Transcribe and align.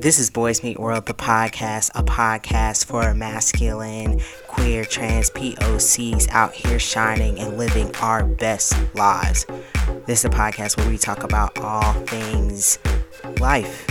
This 0.00 0.20
is 0.20 0.30
Bois 0.30 0.54
Meet 0.62 0.78
World, 0.78 1.06
the 1.06 1.12
podcast, 1.12 1.90
a 1.96 2.04
podcast 2.04 2.84
for 2.84 3.12
masculine, 3.14 4.20
queer, 4.46 4.84
trans 4.84 5.28
POCs 5.30 6.28
out 6.30 6.54
here 6.54 6.78
shining 6.78 7.40
and 7.40 7.58
living 7.58 7.92
our 7.96 8.24
best 8.24 8.76
lives. 8.94 9.44
This 10.06 10.20
is 10.20 10.26
a 10.26 10.28
podcast 10.28 10.76
where 10.76 10.88
we 10.88 10.98
talk 10.98 11.24
about 11.24 11.58
all 11.58 11.94
things 12.06 12.78
life 13.40 13.88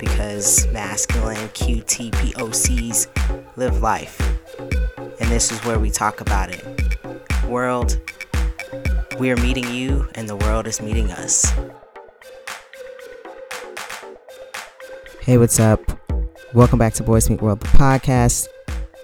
because 0.00 0.66
masculine 0.72 1.48
QT 1.50 2.10
POCs 2.12 3.06
live 3.56 3.82
life. 3.82 4.18
And 5.20 5.30
this 5.30 5.52
is 5.52 5.62
where 5.66 5.78
we 5.78 5.90
talk 5.90 6.22
about 6.22 6.48
it. 6.50 6.64
World, 7.46 8.00
we 9.20 9.30
are 9.30 9.36
meeting 9.36 9.68
you, 9.68 10.08
and 10.14 10.26
the 10.26 10.36
world 10.36 10.66
is 10.66 10.80
meeting 10.80 11.12
us. 11.12 11.52
Hey, 15.22 15.38
what's 15.38 15.60
up? 15.60 15.80
Welcome 16.52 16.80
back 16.80 16.94
to 16.94 17.04
Bois 17.04 17.20
Meet 17.30 17.40
World, 17.40 17.60
the 17.60 17.68
podcast. 17.68 18.48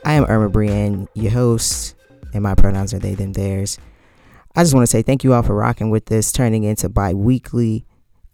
I 0.05 0.15
am 0.15 0.25
Erma 0.25 0.51
BreAnn, 0.51 1.07
your 1.15 1.31
host, 1.31 1.95
and 2.35 2.43
my 2.43 2.57
pronouns 2.57 2.93
are 2.93 2.99
they, 2.99 3.15
them, 3.15 3.35
theirs. 3.35 3.79
I 4.57 4.65
just 4.65 4.75
want 4.75 4.83
to 4.83 4.91
say 4.91 5.01
thank 5.01 5.23
you 5.23 5.33
all 5.33 5.45
for 5.45 5.55
rocking 5.55 5.91
with 5.91 6.07
this, 6.07 6.33
turning 6.33 6.65
into 6.65 6.89
bi 6.89 7.15
weekly, 7.15 7.87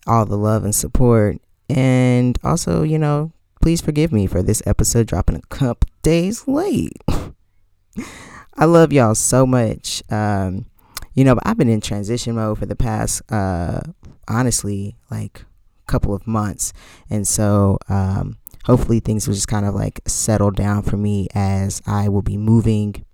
all 0.07 0.25
the 0.25 0.39
love 0.39 0.65
and 0.65 0.75
support. 0.75 1.37
And 1.69 2.39
also, 2.43 2.85
you 2.85 2.99
know, 2.99 3.33
please 3.61 3.83
forgive 3.83 4.13
me 4.13 4.27
for 4.27 4.43
this 4.43 4.63
episode 4.65 5.07
dropping 5.07 5.37
a 5.37 5.43
couple 5.55 5.91
days 6.01 6.49
late. 6.49 6.97
I 8.55 8.65
love 8.65 8.95
y'all 8.95 9.15
so 9.15 9.45
much. 9.45 10.03
Um, 10.11 10.65
you 11.13 11.23
know, 11.23 11.39
I've 11.43 11.59
been 11.59 11.69
in 11.69 11.83
transition 11.83 12.37
mode 12.37 12.59
for 12.59 12.65
the 12.65 12.77
past, 12.77 13.31
uh, 13.31 13.81
honestly, 14.27 14.97
like 15.11 15.45
couple 15.87 16.15
of 16.15 16.27
months. 16.27 16.73
And 17.11 17.27
so 17.27 17.79
um, 17.89 18.39
hopefully 18.65 19.01
things 19.01 19.27
will 19.27 19.35
just 19.35 19.49
kind 19.49 19.67
of 19.67 19.75
like 19.75 20.01
settle 20.07 20.51
down 20.51 20.83
for 20.83 20.97
me 20.97 21.29
as 21.35 21.83
I 21.87 22.09
will 22.09 22.23
be 22.23 22.37
moving 22.37 23.05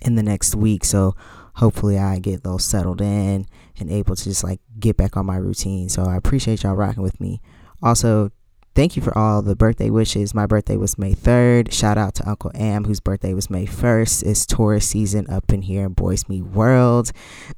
in 0.00 0.14
the 0.14 0.22
next 0.22 0.54
week. 0.54 0.84
So 0.84 1.14
hopefully 1.56 1.98
I 1.98 2.18
get 2.18 2.42
those 2.42 2.64
settled 2.64 3.00
in 3.00 3.46
and 3.78 3.90
able 3.90 4.16
to 4.16 4.24
just 4.24 4.44
like 4.44 4.60
get 4.78 4.96
back 4.96 5.16
on 5.16 5.26
my 5.26 5.36
routine. 5.36 5.88
So 5.88 6.04
I 6.04 6.16
appreciate 6.16 6.62
y'all 6.62 6.74
rocking 6.74 7.02
with 7.02 7.20
me. 7.20 7.40
Also, 7.82 8.30
thank 8.74 8.96
you 8.96 9.02
for 9.02 9.16
all 9.16 9.42
the 9.42 9.56
birthday 9.56 9.90
wishes. 9.90 10.34
My 10.34 10.46
birthday 10.46 10.76
was 10.76 10.98
May 10.98 11.14
3rd. 11.14 11.72
Shout 11.72 11.98
out 11.98 12.14
to 12.16 12.28
Uncle 12.28 12.50
Am, 12.54 12.84
whose 12.84 13.00
birthday 13.00 13.34
was 13.34 13.50
May 13.50 13.66
1st. 13.66 14.24
It's 14.24 14.46
Taurus 14.46 14.86
season 14.86 15.28
up 15.28 15.52
in 15.52 15.62
here 15.62 15.84
in 15.84 15.92
Bois 15.92 16.16
Meet 16.28 16.44
World. 16.44 17.12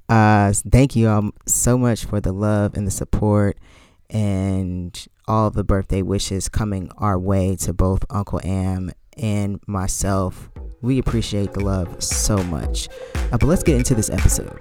Uh, 0.09 0.53
thank 0.71 0.97
you 0.97 1.09
all 1.09 1.31
so 1.47 1.79
much 1.79 2.05
for 2.05 2.21
the 2.21 2.33
love 2.33 2.77
and 2.77 2.87
the 2.87 2.93
support 2.93 3.59
and 4.11 5.07
all 5.27 5.51
the 5.51 5.65
birthday 5.65 6.03
wishes 6.03 6.49
coming 6.49 6.91
our 6.99 7.19
way 7.19 7.57
to 7.57 7.73
both 7.73 8.05
Uncle 8.11 8.41
Am 8.45 8.91
and 9.17 9.61
myself. 9.67 10.51
We 10.81 10.99
appreciate 10.99 11.53
the 11.53 11.61
love 11.61 12.03
so 12.03 12.43
much. 12.45 12.89
Uh, 13.15 13.39
but 13.39 13.45
let's 13.45 13.63
get 13.63 13.77
into 13.77 13.95
this 13.95 14.11
episode. 14.11 14.61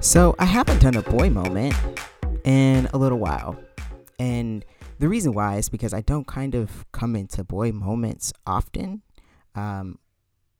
So, 0.00 0.34
I 0.38 0.44
haven't 0.44 0.80
done 0.80 0.96
a 0.96 1.02
boy 1.02 1.30
moment 1.30 1.74
in 2.44 2.88
a 2.92 2.98
little 2.98 3.18
while. 3.18 3.56
And 4.18 4.64
the 4.98 5.08
reason 5.08 5.32
why 5.32 5.56
is 5.56 5.68
because 5.68 5.94
I 5.94 6.00
don't 6.02 6.26
kind 6.26 6.54
of 6.54 6.90
come 6.92 7.16
into 7.16 7.44
boy 7.44 7.72
moments 7.72 8.32
often 8.46 9.02
um, 9.54 9.98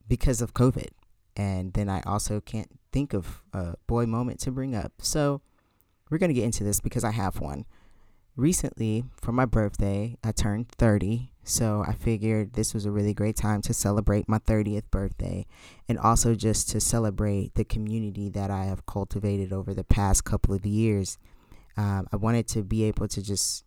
because 0.09 0.41
of 0.41 0.55
COVID. 0.55 0.89
And 1.37 1.73
then 1.73 1.89
I 1.89 2.01
also 2.03 2.41
can't 2.41 2.80
think 2.93 3.13
of 3.15 3.43
a 3.53 3.75
boy 3.87 4.07
moment 4.07 4.41
to 4.41 4.51
bring 4.51 4.75
up. 4.75 4.93
So 4.99 5.41
we're 6.11 6.19
going 6.19 6.29
to 6.29 6.35
get 6.35 6.45
into 6.45 6.65
this 6.65 6.81
because 6.81 7.05
I 7.05 7.13
have 7.13 7.41
one. 7.41 7.65
Recently, 8.37 9.05
for 9.21 9.33
my 9.33 9.45
birthday, 9.45 10.17
I 10.25 10.33
turned 10.33 10.69
30. 10.69 11.31
So 11.43 11.85
I 11.87 11.93
figured 11.93 12.53
this 12.53 12.75
was 12.75 12.85
a 12.85 12.91
really 12.91 13.15
great 13.15 13.37
time 13.37 13.61
to 13.63 13.75
celebrate 13.75 14.29
my 14.29 14.39
30th 14.39 14.91
birthday 14.91 15.47
and 15.89 15.99
also 15.99 16.35
just 16.35 16.69
to 16.71 16.81
celebrate 16.81 17.55
the 17.55 17.65
community 17.65 18.29
that 18.31 18.51
I 18.51 18.65
have 18.65 18.87
cultivated 18.87 19.53
over 19.53 19.75
the 19.75 19.85
past 19.85 20.25
couple 20.25 20.55
of 20.55 20.65
years. 20.65 21.19
Um, 21.77 22.07
I 22.13 22.17
wanted 22.17 22.47
to 22.49 22.63
be 22.63 22.85
able 22.85 23.09
to 23.09 23.23
just 23.23 23.65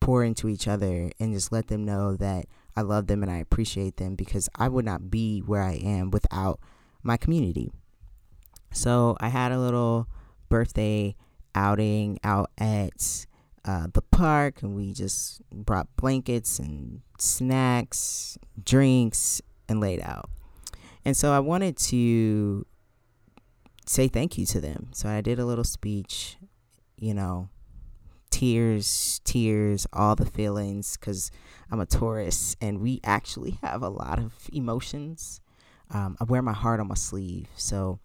pour 0.00 0.24
into 0.24 0.48
each 0.48 0.66
other 0.66 1.10
and 1.18 1.32
just 1.32 1.52
let 1.52 1.68
them 1.68 1.84
know 1.84 2.16
that 2.16 2.46
I 2.76 2.82
love 2.82 3.06
them 3.06 3.22
and 3.22 3.30
I 3.30 3.38
appreciate 3.38 3.96
them 3.96 4.14
because 4.14 4.48
I 4.56 4.68
would 4.68 4.84
not 4.84 5.10
be 5.10 5.40
where 5.40 5.62
I 5.62 5.74
am 5.74 6.10
without 6.10 6.60
my 7.02 7.16
community. 7.16 7.70
So 8.72 9.16
I 9.20 9.28
had 9.28 9.52
a 9.52 9.58
little 9.58 10.08
birthday 10.48 11.16
outing 11.54 12.18
out 12.22 12.50
at 12.58 13.26
uh, 13.64 13.88
the 13.92 14.02
park, 14.02 14.62
and 14.62 14.74
we 14.74 14.92
just 14.92 15.42
brought 15.50 15.88
blankets 15.96 16.58
and 16.58 17.02
snacks, 17.18 18.38
drinks, 18.62 19.42
and 19.68 19.80
laid 19.80 20.00
out. 20.02 20.30
And 21.04 21.16
so 21.16 21.32
I 21.32 21.40
wanted 21.40 21.76
to 21.78 22.66
say 23.86 24.08
thank 24.08 24.38
you 24.38 24.46
to 24.46 24.60
them. 24.60 24.88
So 24.92 25.08
I 25.08 25.20
did 25.20 25.38
a 25.38 25.44
little 25.44 25.64
speech, 25.64 26.36
you 26.96 27.14
know, 27.14 27.48
tears, 28.30 29.20
tears, 29.24 29.86
all 29.92 30.14
the 30.14 30.26
feelings, 30.26 30.96
because 30.96 31.30
I'm 31.70 31.80
a 31.80 31.86
Taurus 31.86 32.56
and 32.60 32.80
we 32.80 33.00
actually 33.02 33.58
have 33.62 33.82
a 33.82 33.88
lot 33.88 34.18
of 34.18 34.48
emotions 34.52 35.40
um, 35.90 36.16
I 36.20 36.24
wear 36.24 36.42
my 36.42 36.52
heart 36.52 36.80
on 36.80 36.88
my 36.88 36.94
sleeve. 36.94 37.48
So 37.56 38.00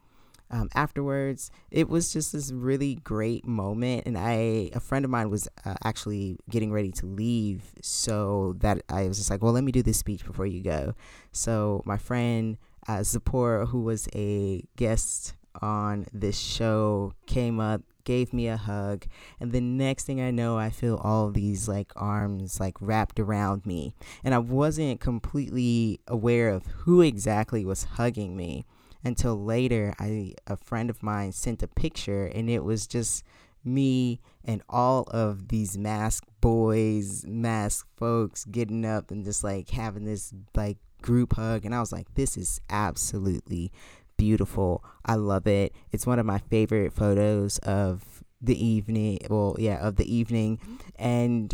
um, 0.52 0.70
afterwards, 0.76 1.50
it 1.72 1.90
was 1.90 2.14
just 2.14 2.34
this 2.34 2.52
really 2.52 2.96
great 2.96 3.46
moment. 3.46 4.04
And 4.06 4.18
I, 4.18 4.70
a 4.74 4.80
friend 4.80 5.04
of 5.04 5.12
mine 5.12 5.30
was 5.30 5.48
uh, 5.66 5.76
actually 5.84 6.38
getting 6.50 6.72
ready 6.72 6.92
to 6.94 7.06
leave. 7.06 7.64
So 7.82 8.56
that 8.60 8.82
I 8.90 9.08
was 9.08 9.18
just 9.18 9.30
like, 9.30 9.42
well, 9.42 9.54
let 9.54 9.64
me 9.64 9.72
do 9.72 9.82
this 9.82 9.98
speech 9.98 10.26
before 10.26 10.46
you 10.46 10.62
go. 10.62 10.94
So 11.32 11.82
my 11.86 11.98
friend, 11.98 12.58
uh, 12.88 13.04
Zipporah, 13.04 13.68
who 13.68 13.82
was 13.82 14.08
a 14.16 14.64
guest 14.76 15.34
on 15.62 16.06
this 16.14 16.38
show, 16.38 17.14
came 17.26 17.60
up, 17.60 17.82
gave 18.06 18.32
me 18.34 18.48
a 18.48 18.58
hug 18.58 19.06
and 19.40 19.52
the 19.52 19.62
next 19.62 20.06
thing 20.06 20.22
i 20.22 20.32
know 20.32 20.58
i 20.58 20.70
feel 20.70 20.96
all 21.04 21.30
these 21.30 21.68
like 21.68 21.92
arms 21.96 22.60
like 22.60 22.76
wrapped 22.80 23.20
around 23.20 23.66
me 23.66 23.94
and 24.24 24.34
i 24.34 24.38
wasn't 24.38 25.02
completely 25.02 26.00
aware 26.08 26.50
of 26.50 26.66
who 26.68 27.02
exactly 27.02 27.66
was 27.66 27.84
hugging 27.84 28.38
me 28.38 28.66
until 29.04 29.36
later 29.44 29.94
i 30.00 30.34
a 30.48 30.56
friend 30.56 30.90
of 30.90 31.04
mine 31.04 31.32
sent 31.32 31.62
a 31.62 31.68
picture 31.68 32.26
and 32.28 32.50
it 32.50 32.64
was 32.64 32.88
just 32.88 33.24
me 33.64 34.22
and 34.44 34.62
all 34.70 35.04
of 35.12 35.48
these 35.48 35.78
masked 35.78 36.30
boys 36.40 37.26
masked 37.28 37.90
folks 37.98 38.46
getting 38.46 38.86
up 38.86 39.10
and 39.10 39.26
just 39.26 39.44
like 39.44 39.70
having 39.72 40.06
this 40.06 40.34
like 40.56 40.78
group 41.02 41.36
hug 41.36 41.66
and 41.66 41.74
i 41.74 41.80
was 41.80 41.92
like 41.92 42.14
this 42.14 42.38
is 42.38 42.62
absolutely 42.70 43.72
beautiful. 44.18 44.84
I 45.06 45.16
love 45.16 45.48
it. 45.48 45.74
It's 45.92 46.06
one 46.06 46.20
of 46.20 46.26
my 46.26 46.40
favorite 46.40 46.94
photos 46.94 47.58
of 47.60 48.24
the 48.42 48.64
evening. 48.64 49.20
Well, 49.30 49.56
yeah, 49.60 49.86
of 49.86 49.96
the 49.96 50.14
evening, 50.14 50.60
and 50.98 51.54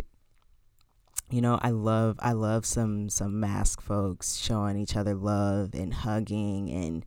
you 1.30 1.40
know, 1.40 1.58
I 1.62 1.70
love 1.70 2.16
I 2.20 2.32
love 2.32 2.66
some 2.66 3.08
some 3.08 3.40
mask 3.40 3.80
folks 3.80 4.36
showing 4.36 4.76
each 4.76 4.96
other 4.96 5.14
love 5.14 5.74
and 5.74 5.92
hugging 5.92 6.70
and 6.70 7.06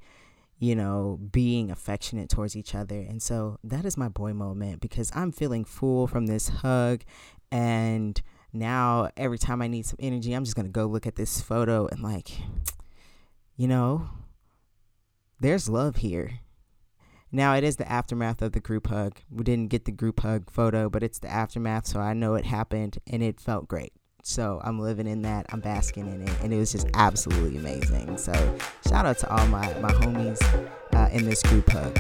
you 0.57 0.73
know, 0.73 1.19
being 1.31 1.69
affectionate 1.69 2.29
towards 2.29 2.55
each 2.55 2.73
other. 2.73 2.95
And 3.01 3.21
so 3.21 3.59
that 3.63 3.85
is 3.85 3.97
my 3.97 4.07
boy 4.07 4.33
moment 4.33 4.79
because 4.79 5.11
I'm 5.13 5.33
feeling 5.33 5.65
full 5.65 6.07
from 6.07 6.27
this 6.27 6.47
hug 6.47 7.03
and 7.51 8.19
now 8.53 9.09
every 9.17 9.37
time 9.37 9.61
I 9.61 9.67
need 9.67 9.85
some 9.85 9.97
energy, 9.99 10.33
I'm 10.33 10.45
just 10.45 10.55
going 10.55 10.65
to 10.65 10.71
go 10.71 10.85
look 10.85 11.05
at 11.05 11.15
this 11.15 11.41
photo 11.41 11.87
and 11.87 12.01
like 12.01 12.31
you 13.57 13.67
know, 13.67 14.09
there's 15.39 15.69
love 15.69 15.97
here. 15.97 16.39
Now 17.31 17.55
it 17.55 17.63
is 17.63 17.75
the 17.75 17.91
aftermath 17.91 18.41
of 18.41 18.53
the 18.53 18.59
group 18.59 18.87
hug. 18.87 19.19
We 19.29 19.43
didn't 19.43 19.69
get 19.69 19.85
the 19.85 19.91
group 19.91 20.21
hug 20.21 20.49
photo, 20.49 20.89
but 20.89 21.03
it's 21.03 21.19
the 21.19 21.27
aftermath, 21.27 21.87
so 21.87 21.99
I 21.99 22.13
know 22.13 22.35
it 22.35 22.45
happened 22.45 22.97
and 23.07 23.21
it 23.21 23.41
felt 23.41 23.67
great. 23.67 23.91
So 24.23 24.61
I'm 24.63 24.79
living 24.79 25.05
in 25.05 25.21
that. 25.23 25.45
I'm 25.49 25.59
basking 25.59 26.07
in 26.07 26.21
it, 26.21 26.35
and 26.41 26.53
it 26.53 26.57
was 26.57 26.71
just 26.71 26.87
absolutely 26.93 27.57
amazing. 27.57 28.17
So 28.17 28.33
shout 28.87 29.05
out 29.05 29.17
to 29.19 29.29
all 29.29 29.45
my 29.47 29.71
my 29.79 29.91
homies 29.91 30.41
uh, 30.93 31.09
in 31.11 31.25
this 31.25 31.43
group 31.43 31.69
hug. 31.69 31.99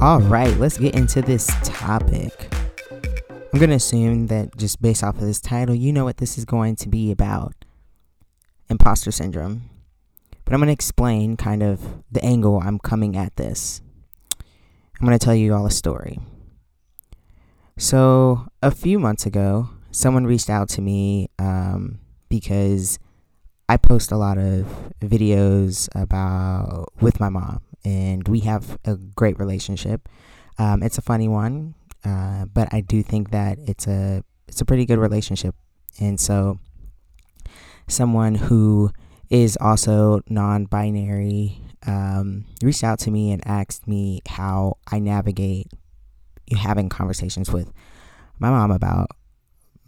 All 0.00 0.20
right, 0.20 0.56
let's 0.58 0.78
get 0.78 0.94
into 0.94 1.20
this 1.20 1.48
topic. 1.62 2.54
I'm 3.52 3.60
gonna 3.60 3.74
assume 3.74 4.28
that 4.28 4.56
just 4.56 4.80
based 4.80 5.02
off 5.04 5.16
of 5.16 5.22
this 5.22 5.40
title, 5.40 5.74
you 5.74 5.92
know 5.92 6.04
what 6.04 6.16
this 6.16 6.38
is 6.38 6.44
going 6.44 6.76
to 6.76 6.88
be 6.88 7.10
about: 7.10 7.66
imposter 8.70 9.10
syndrome. 9.10 9.68
But 10.52 10.56
I'm 10.56 10.60
going 10.60 10.68
to 10.68 10.74
explain 10.74 11.38
kind 11.38 11.62
of 11.62 11.80
the 12.10 12.22
angle 12.22 12.60
I'm 12.62 12.78
coming 12.78 13.16
at 13.16 13.36
this. 13.36 13.80
I'm 15.00 15.06
going 15.06 15.18
to 15.18 15.24
tell 15.24 15.34
you 15.34 15.54
all 15.54 15.64
a 15.64 15.70
story. 15.70 16.18
So, 17.78 18.48
a 18.62 18.70
few 18.70 18.98
months 18.98 19.24
ago, 19.24 19.70
someone 19.92 20.26
reached 20.26 20.50
out 20.50 20.68
to 20.68 20.82
me 20.82 21.30
um, 21.38 22.00
because 22.28 22.98
I 23.66 23.78
post 23.78 24.12
a 24.12 24.18
lot 24.18 24.36
of 24.36 24.66
videos 25.00 25.88
about 25.94 26.92
with 27.00 27.18
my 27.18 27.30
mom 27.30 27.62
and 27.82 28.28
we 28.28 28.40
have 28.40 28.78
a 28.84 28.96
great 28.96 29.38
relationship. 29.38 30.06
Um, 30.58 30.82
it's 30.82 30.98
a 30.98 31.02
funny 31.02 31.28
one, 31.28 31.76
uh, 32.04 32.44
but 32.44 32.68
I 32.74 32.82
do 32.82 33.02
think 33.02 33.30
that 33.30 33.56
it's 33.66 33.86
a 33.86 34.22
it's 34.48 34.60
a 34.60 34.66
pretty 34.66 34.84
good 34.84 34.98
relationship, 34.98 35.54
and 35.98 36.20
so 36.20 36.58
someone 37.88 38.34
who 38.34 38.92
is 39.32 39.56
also 39.62 40.20
non-binary 40.28 41.58
um, 41.86 42.44
reached 42.62 42.84
out 42.84 42.98
to 43.00 43.10
me 43.10 43.32
and 43.32 43.44
asked 43.46 43.88
me 43.88 44.20
how 44.28 44.76
I 44.92 44.98
navigate 44.98 45.68
having 46.54 46.90
conversations 46.90 47.50
with 47.50 47.72
my 48.38 48.50
mom 48.50 48.70
about 48.70 49.08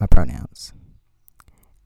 my 0.01 0.07
pronouns. 0.07 0.73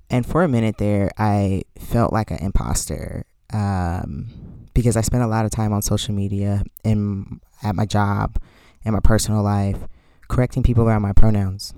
And 0.08 0.25
for 0.25 0.44
a 0.44 0.49
minute 0.49 0.78
there, 0.78 1.10
I 1.19 1.62
felt 1.76 2.12
like 2.12 2.31
an 2.31 2.38
imposter 2.38 3.26
um, 3.52 4.28
because 4.72 4.96
I 4.96 5.00
spent 5.00 5.25
a 5.25 5.26
lot 5.26 5.44
of 5.44 5.50
time 5.50 5.72
on 5.72 5.82
social 5.82 6.14
media 6.14 6.62
and 6.84 7.40
at 7.64 7.75
my 7.75 7.87
job 7.87 8.38
and 8.84 8.93
my 8.94 9.00
personal 9.00 9.43
life 9.43 9.88
correcting 10.28 10.62
people 10.62 10.84
around 10.84 11.02
my 11.02 11.12
pronouns. 11.12 11.75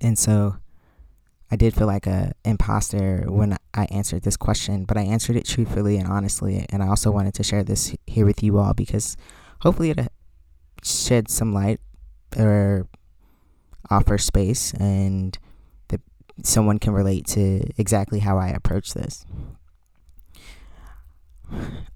And 0.00 0.18
so 0.18 0.56
I 1.50 1.56
did 1.56 1.74
feel 1.74 1.86
like 1.86 2.06
a 2.06 2.32
imposter 2.44 3.24
when 3.26 3.56
I 3.72 3.84
answered 3.86 4.22
this 4.22 4.36
question, 4.36 4.84
but 4.84 4.98
I 4.98 5.02
answered 5.02 5.36
it 5.36 5.46
truthfully 5.46 5.96
and 5.96 6.06
honestly. 6.06 6.66
And 6.68 6.82
I 6.82 6.88
also 6.88 7.10
wanted 7.10 7.34
to 7.34 7.42
share 7.42 7.64
this 7.64 7.94
here 8.06 8.26
with 8.26 8.42
you 8.42 8.58
all 8.58 8.74
because 8.74 9.16
hopefully 9.60 9.90
it 9.90 9.98
uh, 9.98 10.08
shed 10.82 11.30
some 11.30 11.54
light 11.54 11.80
or 12.36 12.86
offer 13.90 14.18
space 14.18 14.74
and 14.74 15.38
that 15.88 16.02
someone 16.42 16.78
can 16.78 16.92
relate 16.92 17.26
to 17.28 17.62
exactly 17.78 18.18
how 18.18 18.36
I 18.36 18.48
approach 18.48 18.92
this. 18.92 19.24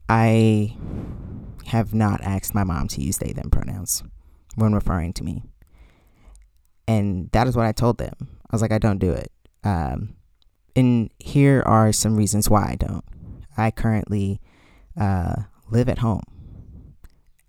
I 0.08 0.76
have 1.66 1.92
not 1.92 2.22
asked 2.22 2.54
my 2.54 2.64
mom 2.64 2.88
to 2.88 3.02
use 3.02 3.18
they 3.18 3.32
them 3.32 3.50
pronouns 3.50 4.02
when 4.54 4.72
referring 4.72 5.12
to 5.14 5.24
me. 5.24 5.42
And 6.88 7.30
that 7.32 7.46
is 7.46 7.54
what 7.54 7.66
I 7.66 7.72
told 7.72 7.98
them. 7.98 8.14
I 8.20 8.48
was 8.54 8.62
like, 8.62 8.72
I 8.72 8.78
don't 8.78 8.98
do 8.98 9.12
it. 9.12 9.30
Um, 9.64 10.16
and 10.74 11.10
here 11.18 11.62
are 11.66 11.92
some 11.92 12.16
reasons 12.16 12.48
why 12.48 12.70
I 12.70 12.76
don't. 12.76 13.04
I 13.56 13.70
currently 13.70 14.40
uh, 14.98 15.42
live 15.70 15.88
at 15.88 15.98
home. 15.98 16.22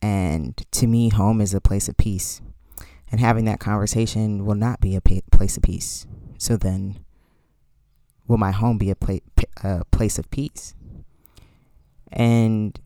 And 0.01 0.57
to 0.71 0.87
me, 0.87 1.09
home 1.09 1.39
is 1.39 1.53
a 1.53 1.61
place 1.61 1.87
of 1.87 1.95
peace. 1.97 2.41
And 3.09 3.19
having 3.21 3.45
that 3.45 3.59
conversation 3.59 4.45
will 4.45 4.55
not 4.55 4.81
be 4.81 4.95
a 4.95 5.01
place 5.01 5.55
of 5.55 5.63
peace. 5.63 6.05
So 6.37 6.57
then, 6.57 6.99
will 8.27 8.37
my 8.37 8.51
home 8.51 8.77
be 8.77 8.89
a, 8.89 8.95
pla- 8.95 9.19
a 9.63 9.85
place 9.85 10.19
of 10.19 10.29
peace? 10.29 10.75
And, 12.11 12.77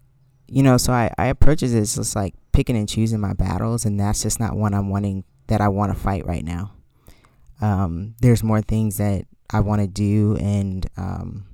you 0.48 0.62
know, 0.62 0.78
so 0.78 0.94
I, 0.94 1.12
I 1.18 1.28
approach 1.28 1.64
it 1.64 1.74
as 1.74 1.96
just 1.96 2.16
like 2.16 2.36
picking 2.52 2.78
and 2.78 2.88
choosing 2.88 3.20
my 3.20 3.34
battles. 3.34 3.84
And 3.86 4.00
that's 4.00 4.22
just 4.22 4.40
not 4.40 4.56
one 4.56 4.74
I'm 4.74 4.90
wanting 4.90 5.24
that 5.48 5.62
I 5.62 5.70
want 5.70 5.94
to 5.94 6.00
fight 6.00 6.26
right 6.26 6.44
now. 6.44 6.74
Um, 7.62 8.16
there's 8.22 8.44
more 8.44 8.62
things 8.62 8.98
that 8.98 9.26
I 9.50 9.60
want 9.62 9.82
to 9.82 9.88
do, 9.88 10.38
and 10.38 10.86
um, 10.98 11.46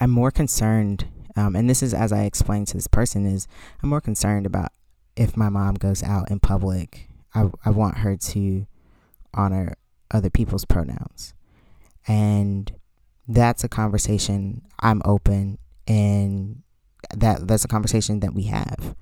I'm 0.00 0.10
more 0.10 0.30
concerned. 0.30 1.06
Um, 1.36 1.54
and 1.54 1.68
this 1.68 1.82
is 1.82 1.92
as 1.92 2.12
I 2.12 2.22
explained 2.22 2.68
to 2.68 2.74
this 2.76 2.86
person: 2.86 3.26
is 3.26 3.46
I'm 3.82 3.88
more 3.90 4.00
concerned 4.00 4.46
about 4.46 4.72
if 5.16 5.36
my 5.36 5.48
mom 5.48 5.74
goes 5.74 6.02
out 6.02 6.30
in 6.30 6.40
public. 6.40 7.08
I 7.34 7.50
I 7.64 7.70
want 7.70 7.98
her 7.98 8.16
to 8.16 8.66
honor 9.34 9.74
other 10.10 10.30
people's 10.30 10.64
pronouns, 10.64 11.34
and 12.06 12.72
that's 13.28 13.64
a 13.64 13.68
conversation 13.68 14.62
I'm 14.78 15.02
open 15.04 15.58
and 15.88 16.62
that 17.14 17.46
that's 17.46 17.64
a 17.64 17.68
conversation 17.68 18.20
that 18.20 18.34
we 18.34 18.44
have. 18.44 18.94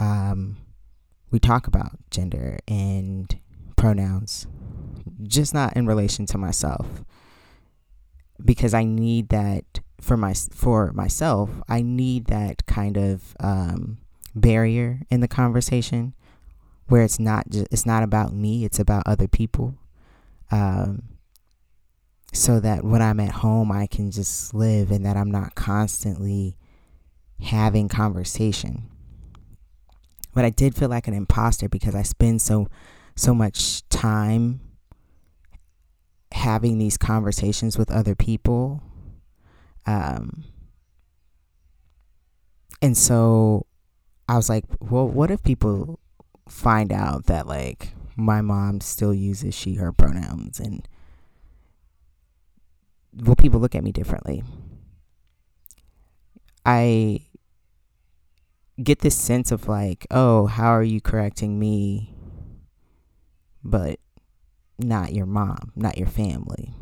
Um, 0.00 0.56
we 1.30 1.38
talk 1.38 1.66
about 1.66 1.92
gender 2.10 2.58
and 2.66 3.38
pronouns 3.76 4.46
just 5.22 5.54
not 5.54 5.76
in 5.76 5.86
relation 5.86 6.26
to 6.26 6.38
myself 6.38 7.04
because 8.44 8.74
I 8.74 8.84
need 8.84 9.30
that 9.30 9.64
for 10.00 10.16
my 10.16 10.34
for 10.34 10.92
myself. 10.92 11.50
I 11.68 11.82
need 11.82 12.26
that 12.26 12.66
kind 12.66 12.96
of 12.96 13.36
um, 13.40 13.98
barrier 14.34 15.00
in 15.10 15.20
the 15.20 15.28
conversation 15.28 16.14
where 16.86 17.02
it's 17.02 17.18
not 17.18 17.48
just 17.50 17.68
it's 17.70 17.86
not 17.86 18.02
about 18.02 18.32
me. 18.32 18.64
It's 18.64 18.78
about 18.78 19.02
other 19.06 19.28
people. 19.28 19.74
Um, 20.50 21.02
so 22.32 22.60
that 22.60 22.84
when 22.84 23.02
I'm 23.02 23.20
at 23.20 23.32
home, 23.32 23.72
I 23.72 23.86
can 23.86 24.10
just 24.10 24.54
live 24.54 24.90
and 24.90 25.04
that 25.04 25.16
I'm 25.16 25.30
not 25.30 25.54
constantly 25.54 26.56
having 27.40 27.88
conversation. 27.88 28.88
But 30.34 30.44
I 30.44 30.50
did 30.50 30.74
feel 30.74 30.88
like 30.88 31.08
an 31.08 31.14
imposter 31.14 31.68
because 31.68 31.94
I 31.94 32.02
spend 32.02 32.42
so 32.42 32.68
so 33.16 33.34
much 33.34 33.86
time 33.88 34.60
having 36.38 36.78
these 36.78 36.96
conversations 36.96 37.76
with 37.76 37.90
other 37.90 38.14
people. 38.14 38.82
Um, 39.86 40.44
and 42.80 42.96
so 42.96 43.66
I 44.28 44.36
was 44.36 44.48
like, 44.48 44.64
well, 44.80 45.08
what 45.08 45.30
if 45.30 45.42
people 45.42 45.98
find 46.48 46.92
out 46.92 47.26
that 47.26 47.46
like 47.46 47.92
my 48.16 48.40
mom 48.40 48.80
still 48.80 49.12
uses 49.12 49.54
she, 49.54 49.74
her 49.74 49.92
pronouns 49.92 50.60
and 50.60 50.86
will 53.14 53.36
people 53.36 53.60
look 53.60 53.74
at 53.74 53.82
me 53.82 53.92
differently? 53.92 54.44
I 56.64 57.22
get 58.80 59.00
this 59.00 59.16
sense 59.16 59.50
of 59.50 59.66
like, 59.66 60.06
oh, 60.10 60.46
how 60.46 60.68
are 60.68 60.82
you 60.84 61.00
correcting 61.00 61.58
me? 61.58 62.14
But 63.64 63.98
not 64.78 65.12
your 65.12 65.26
mom, 65.26 65.72
not 65.74 65.98
your 65.98 66.06
family. 66.06 66.72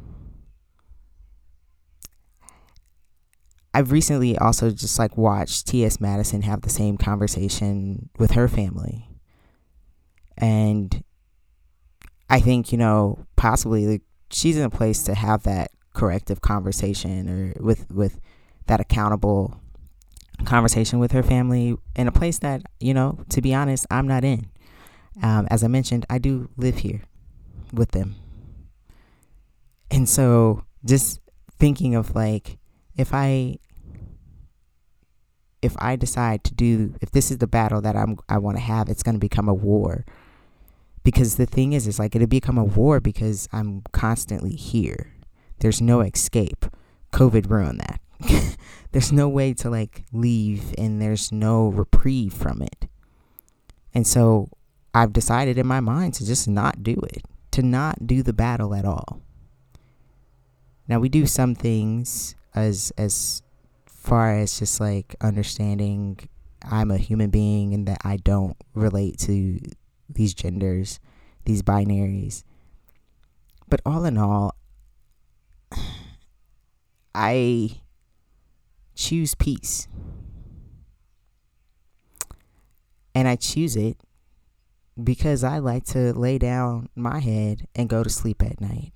I've 3.73 3.93
recently 3.93 4.39
also 4.39 4.71
just 4.71 4.99
like 4.99 5.19
watched 5.19 5.67
T.S. 5.67 6.01
Madison 6.01 6.43
have 6.43 6.63
the 6.63 6.71
same 6.71 6.97
conversation 6.97 8.09
with 8.19 8.31
her 8.31 8.49
family. 8.49 9.09
And 10.39 11.05
I 12.31 12.41
think, 12.41 12.73
you 12.73 12.79
know, 12.79 13.27
possibly 13.37 13.87
like 13.87 14.03
she's 14.31 14.57
in 14.57 14.63
a 14.63 14.71
place 14.71 15.03
to 15.05 15.15
have 15.15 15.43
that 15.43 15.71
corrective 15.93 16.41
conversation 16.41 17.29
or 17.29 17.63
with 17.63 17.91
with 17.91 18.19
that 18.67 18.81
accountable 18.81 19.61
conversation 20.45 20.99
with 20.99 21.13
her 21.13 21.23
family 21.23 21.77
in 21.95 22.09
a 22.09 22.13
place 22.13 22.39
that, 22.39 22.63
you 22.81 22.95
know, 22.95 23.19
to 23.31 23.41
be 23.41 23.55
honest, 23.55 23.87
I'm 23.91 24.09
not 24.09 24.25
in. 24.25 24.47
Um, 25.23 25.47
as 25.51 25.63
I 25.63 25.69
mentioned, 25.69 26.07
I 26.09 26.19
do 26.19 26.51
live 26.57 26.79
here 26.79 27.03
with 27.73 27.93
them. 27.93 28.17
And 29.91 30.09
so 30.09 30.65
just 30.85 31.21
thinking 31.59 31.95
of 31.95 32.15
like 32.15 32.59
if 32.97 33.13
I 33.13 33.59
if 35.63 35.75
I 35.79 35.97
decide 35.97 36.45
to 36.45 36.55
do 36.55 36.95
if 37.01 37.11
this 37.11 37.31
is 37.31 37.39
the 37.39 37.47
battle 37.47 37.81
that 37.81 37.97
I'm 37.97 38.19
I 38.29 38.39
want 38.39 38.57
to 38.57 38.63
have, 38.63 38.89
it's 38.89 39.03
going 39.03 39.15
to 39.15 39.21
become 39.21 39.49
a 39.49 39.55
war. 39.55 40.05
Because 41.03 41.37
the 41.37 41.47
thing 41.47 41.73
is 41.73 41.87
it's 41.87 41.99
like 41.99 42.15
it'll 42.15 42.27
become 42.27 42.59
a 42.59 42.65
war 42.65 43.01
because 43.01 43.49
I'm 43.53 43.83
constantly 43.93 44.57
here. 44.57 45.13
There's 45.61 45.81
no 45.81 46.01
escape. 46.01 46.67
COVID 47.13 47.49
ruined 47.49 47.81
that. 47.81 48.01
there's 48.93 49.13
no 49.13 49.29
way 49.29 49.55
to 49.55 49.71
like 49.71 50.05
leave 50.13 50.75
and 50.77 51.01
there's 51.01 51.31
no 51.31 51.69
reprieve 51.69 52.35
from 52.35 52.61
it. 52.61 52.89
And 53.95 54.07
so 54.07 54.51
I've 54.93 55.13
decided 55.13 55.59
in 55.59 55.67
my 55.67 55.81
mind 55.81 56.15
to 56.15 56.27
just 56.27 56.49
not 56.49 56.83
do 56.83 56.97
it 57.05 57.23
to 57.57 57.63
not 57.63 58.07
do 58.07 58.23
the 58.23 58.35
battle 58.35 58.75
at 58.75 58.85
all. 58.85 59.23
Now 60.87 61.01
we 61.01 61.09
do 61.09 61.25
some 61.25 61.55
things 61.55 62.35
as 62.55 62.93
as 62.99 63.41
far 63.87 64.35
as 64.35 64.59
just 64.59 64.79
like 64.79 65.17
understanding 65.23 66.19
I'm 66.63 66.91
a 66.91 66.99
human 66.99 67.31
being 67.31 67.73
and 67.73 67.89
that 67.89 68.03
I 68.05 68.19
don't 68.19 68.59
relate 68.75 69.19
to 69.21 69.59
these 70.07 70.35
genders, 70.35 71.01
these 71.47 71.63
binaries. 71.63 72.45
But 73.71 73.81
all 73.87 74.05
in 74.05 74.19
all, 74.19 74.55
I 77.15 77.81
choose 78.95 79.35
peace. 79.35 79.89
And 83.15 83.27
I 83.27 83.37
choose 83.37 83.77
it 83.77 83.97
because 85.03 85.45
I 85.45 85.59
like 85.59 85.85
to 85.87 86.13
lay 86.13 86.39
down 86.39 86.89
my 86.95 87.21
head 87.21 87.67
and 87.75 87.89
go 87.89 88.03
to 88.03 88.11
sleep 88.11 88.43
at 88.43 88.61
night. 88.61 88.93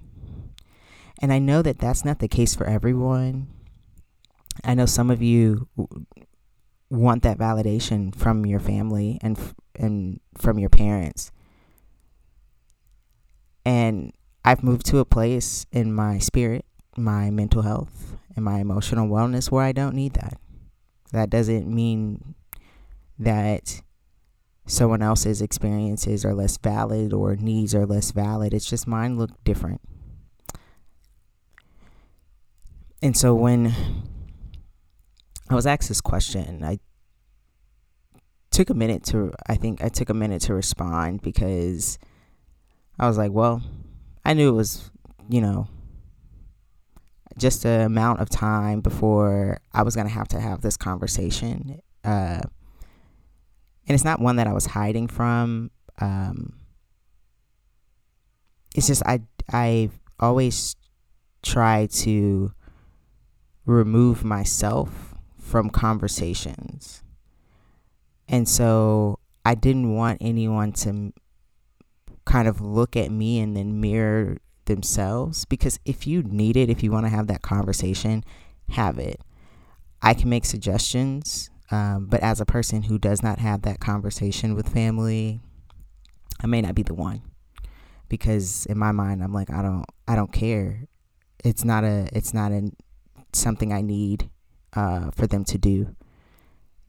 And 1.21 1.33
I 1.33 1.39
know 1.39 1.63
that 1.63 1.79
that's 1.79 2.05
not 2.05 2.19
the 2.19 2.29
case 2.29 2.55
for 2.55 2.67
everyone. 2.67 3.49
I 4.65 4.75
know 4.75 4.87
some 4.87 5.11
of 5.11 5.23
you 5.23 5.69
want 6.89 7.23
that 7.23 7.39
validation 7.39 8.15
from 8.15 8.45
your 8.47 8.61
family 8.61 9.19
and 9.23 9.39
and 9.77 10.21
from 10.37 10.59
your 10.59 10.71
parents. 10.71 11.31
And 13.65 14.13
I've 14.45 14.63
moved 14.63 14.87
to 14.87 14.99
a 14.99 15.05
place 15.05 15.67
in 15.71 15.93
my 15.93 16.19
spirit, 16.19 16.65
my 16.97 17.31
mental 17.31 17.63
health, 17.63 18.17
and 18.35 18.45
my 18.45 18.59
emotional 18.59 19.07
wellness 19.07 19.51
where 19.51 19.65
I 19.65 19.73
don't 19.73 19.95
need 19.95 20.15
that. 20.15 20.41
That 21.13 21.29
doesn't 21.29 21.69
mean 21.69 22.35
that 23.19 23.83
someone 24.71 25.03
else's 25.03 25.43
experiences 25.43 26.25
are 26.25 26.35
less 26.35 26.57
valid 26.57 27.13
or 27.13 27.35
needs 27.37 27.75
are 27.75 27.87
less 27.87 28.13
valid. 28.13 28.55
It's 28.55 28.69
just 28.69 28.87
mine 28.87 29.19
look 29.19 29.31
different. 29.43 29.81
And 33.03 33.17
so 33.17 33.35
when 33.35 33.75
I 35.49 35.55
was 35.55 35.67
asked 35.67 35.89
this 35.89 36.01
question, 36.01 36.63
I 36.63 36.79
took 38.51 38.71
a 38.71 38.75
minute 38.75 39.03
to 39.05 39.33
I 39.49 39.57
think 39.57 39.83
I 39.83 39.89
took 39.89 40.09
a 40.09 40.15
minute 40.15 40.43
to 40.43 40.55
respond 40.55 41.23
because 41.23 41.99
I 42.99 43.09
was 43.09 43.19
like, 43.19 43.33
well, 43.33 43.63
I 44.25 44.35
knew 44.35 44.51
it 44.51 44.57
was, 44.57 44.91
you 45.29 45.41
know, 45.41 45.67
just 47.39 47.63
the 47.63 47.87
amount 47.87 48.21
of 48.21 48.29
time 48.29 48.81
before 48.81 49.59
I 49.73 49.83
was 49.83 49.97
going 49.97 50.07
to 50.07 50.13
have 50.13 50.29
to 50.29 50.41
have 50.41 50.61
this 50.61 50.77
conversation. 50.77 51.81
Uh, 52.05 52.43
and 53.87 53.95
it's 53.95 54.05
not 54.05 54.21
one 54.21 54.37
that 54.37 54.47
I 54.47 54.53
was 54.53 54.67
hiding 54.67 55.09
from. 55.09 55.71
Um, 56.01 56.61
it's 58.75 58.87
just 58.87 59.03
I 59.05 59.23
I 59.53 59.91
always 60.19 60.77
try 61.43 61.87
to 61.87 62.53
remove 63.67 64.25
myself 64.25 65.15
from 65.39 65.71
conversations. 65.71 67.03
And 68.29 68.49
so 68.49 69.19
I 69.45 69.55
didn't 69.55 69.95
want 69.95 70.19
anyone 70.21 70.73
to 70.73 71.13
kind 72.25 72.47
of 72.47 72.61
look 72.61 72.97
at 72.97 73.11
me 73.11 73.41
and 73.41 73.57
then 73.57 73.81
mirror 73.81 74.37
themselves 74.67 75.45
because 75.45 75.81
if 75.85 76.07
you 76.07 76.23
need 76.23 76.57
it, 76.57 76.71
if 76.71 76.83
you 76.83 76.93
want 76.93 77.07
to 77.07 77.11
have 77.11 77.27
that 77.27 77.43
conversation, 77.43 78.25
have 78.71 78.99
it. 78.99 79.21
I 80.01 80.15
can 80.15 80.31
make 80.31 80.45
suggestions 80.45 81.51
um, 81.71 82.07
but 82.07 82.21
as 82.21 82.41
a 82.41 82.47
person 82.47 82.83
who 82.83 82.99
does 82.99 83.23
not 83.23 83.39
have 83.39 83.63
that 83.63 83.81
conversation 83.81 84.55
with 84.55 84.69
family, 84.69 85.41
I 86.43 86.47
may 86.47 86.61
not 86.61 86.75
be 86.75 86.83
the 86.83 86.95
one 86.95 87.23
because 88.09 88.67
in 88.67 88.77
my 88.77 88.93
mind 88.93 89.23
I'm 89.23 89.33
like 89.33 89.51
I 89.51 89.63
don't 89.63 89.85
I 90.07 90.17
don't 90.17 90.33
care. 90.33 90.87
It's 91.45 91.65
not 91.65 91.85
a 91.85 92.09
it's 92.13 92.35
not 92.35 92.53
a 92.53 92.71
something 93.33 93.73
I 93.73 93.81
need 93.81 94.29
uh, 94.75 95.11
for 95.13 95.27
them 95.27 95.45
to 95.45 95.59
do. 95.59 95.95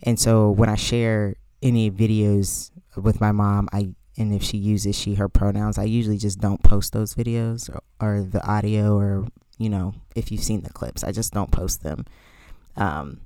And 0.03 0.19
so 0.19 0.49
when 0.49 0.67
I 0.67 0.75
share 0.75 1.35
any 1.61 1.91
videos 1.91 2.71
with 2.95 3.21
my 3.21 3.31
mom, 3.31 3.69
I 3.71 3.93
and 4.17 4.33
if 4.33 4.43
she 4.43 4.57
uses 4.57 4.97
she 4.97 5.15
her 5.15 5.29
pronouns, 5.29 5.77
I 5.77 5.83
usually 5.83 6.17
just 6.17 6.39
don't 6.39 6.63
post 6.63 6.91
those 6.91 7.13
videos 7.13 7.69
or, 7.69 7.83
or 7.99 8.23
the 8.23 8.45
audio 8.45 8.97
or 8.97 9.27
you 9.57 9.69
know 9.69 9.93
if 10.15 10.31
you've 10.31 10.43
seen 10.43 10.61
the 10.61 10.71
clips, 10.71 11.03
I 11.03 11.11
just 11.11 11.33
don't 11.33 11.51
post 11.51 11.83
them. 11.83 12.05
Um, 12.75 13.21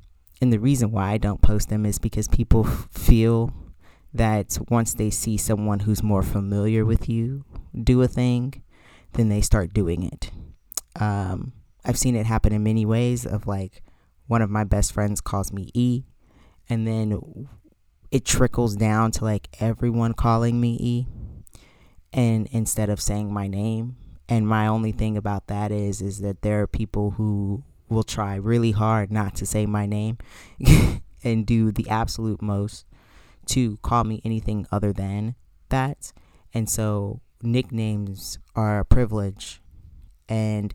and 0.45 0.53
the 0.53 0.59
reason 0.59 0.91
why 0.91 1.09
I 1.09 1.17
don't 1.17 1.41
post 1.41 1.69
them 1.69 1.87
is 1.87 1.97
because 1.97 2.27
people 2.27 2.65
feel 2.65 3.51
that 4.13 4.59
once 4.69 4.93
they 4.93 5.09
see 5.09 5.37
someone 5.37 5.79
who's 5.79 6.03
more 6.03 6.21
familiar 6.21 6.85
with 6.85 7.09
you 7.09 7.43
do 7.73 7.99
a 8.03 8.07
thing, 8.07 8.61
then 9.13 9.29
they 9.29 9.41
start 9.41 9.73
doing 9.73 10.03
it. 10.03 10.29
Um, 11.01 11.53
I've 11.83 11.97
seen 11.97 12.15
it 12.15 12.27
happen 12.27 12.53
in 12.53 12.61
many 12.61 12.85
ways. 12.85 13.25
Of 13.25 13.47
like, 13.47 13.81
one 14.27 14.43
of 14.43 14.51
my 14.51 14.63
best 14.63 14.93
friends 14.93 15.19
calls 15.19 15.51
me 15.51 15.71
E, 15.73 16.03
and 16.69 16.85
then 16.85 17.47
it 18.11 18.23
trickles 18.23 18.75
down 18.75 19.09
to 19.13 19.23
like 19.23 19.49
everyone 19.59 20.13
calling 20.13 20.61
me 20.61 20.77
E, 20.79 21.07
and 22.13 22.47
instead 22.51 22.91
of 22.91 23.01
saying 23.01 23.33
my 23.33 23.47
name. 23.47 23.95
And 24.29 24.47
my 24.47 24.67
only 24.67 24.91
thing 24.91 25.17
about 25.17 25.47
that 25.47 25.71
is, 25.71 26.03
is 26.03 26.19
that 26.19 26.43
there 26.43 26.61
are 26.61 26.67
people 26.67 27.11
who 27.17 27.63
will 27.89 28.03
try 28.03 28.35
really 28.35 28.71
hard 28.71 29.11
not 29.11 29.35
to 29.35 29.45
say 29.45 29.65
my 29.65 29.85
name 29.85 30.17
and 31.23 31.45
do 31.45 31.71
the 31.71 31.89
absolute 31.89 32.41
most 32.41 32.85
to 33.47 33.77
call 33.77 34.03
me 34.03 34.21
anything 34.23 34.67
other 34.71 34.91
than 34.91 35.35
that. 35.69 36.13
And 36.53 36.69
so 36.69 37.21
nicknames 37.41 38.39
are 38.55 38.79
a 38.79 38.85
privilege. 38.85 39.61
And 40.27 40.73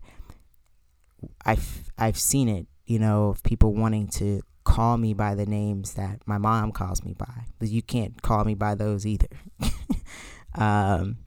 I've, 1.45 1.91
I've 1.97 2.17
seen 2.17 2.47
it, 2.47 2.67
you 2.85 2.99
know, 2.99 3.29
of 3.29 3.43
people 3.43 3.73
wanting 3.73 4.07
to 4.09 4.41
call 4.63 4.97
me 4.97 5.13
by 5.13 5.35
the 5.35 5.45
names 5.45 5.95
that 5.95 6.19
my 6.25 6.37
mom 6.37 6.71
calls 6.71 7.03
me 7.03 7.13
by. 7.13 7.45
But 7.59 7.69
you 7.69 7.81
can't 7.81 8.21
call 8.21 8.45
me 8.45 8.55
by 8.55 8.75
those 8.75 9.05
either. 9.05 9.27
um, 10.55 11.17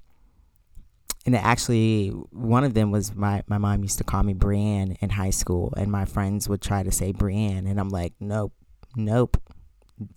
and 1.26 1.34
actually 1.34 2.08
one 2.08 2.64
of 2.64 2.74
them 2.74 2.90
was 2.90 3.14
my 3.14 3.42
my 3.46 3.58
mom 3.58 3.82
used 3.82 3.98
to 3.98 4.04
call 4.04 4.22
me 4.22 4.34
BreAnn 4.34 4.96
in 5.00 5.10
high 5.10 5.30
school, 5.30 5.72
and 5.76 5.90
my 5.90 6.04
friends 6.04 6.48
would 6.48 6.60
try 6.60 6.82
to 6.82 6.92
say 6.92 7.12
BreAnn, 7.12 7.68
and 7.68 7.80
I'm 7.80 7.88
like, 7.88 8.12
nope, 8.20 8.52
nope. 8.96 9.36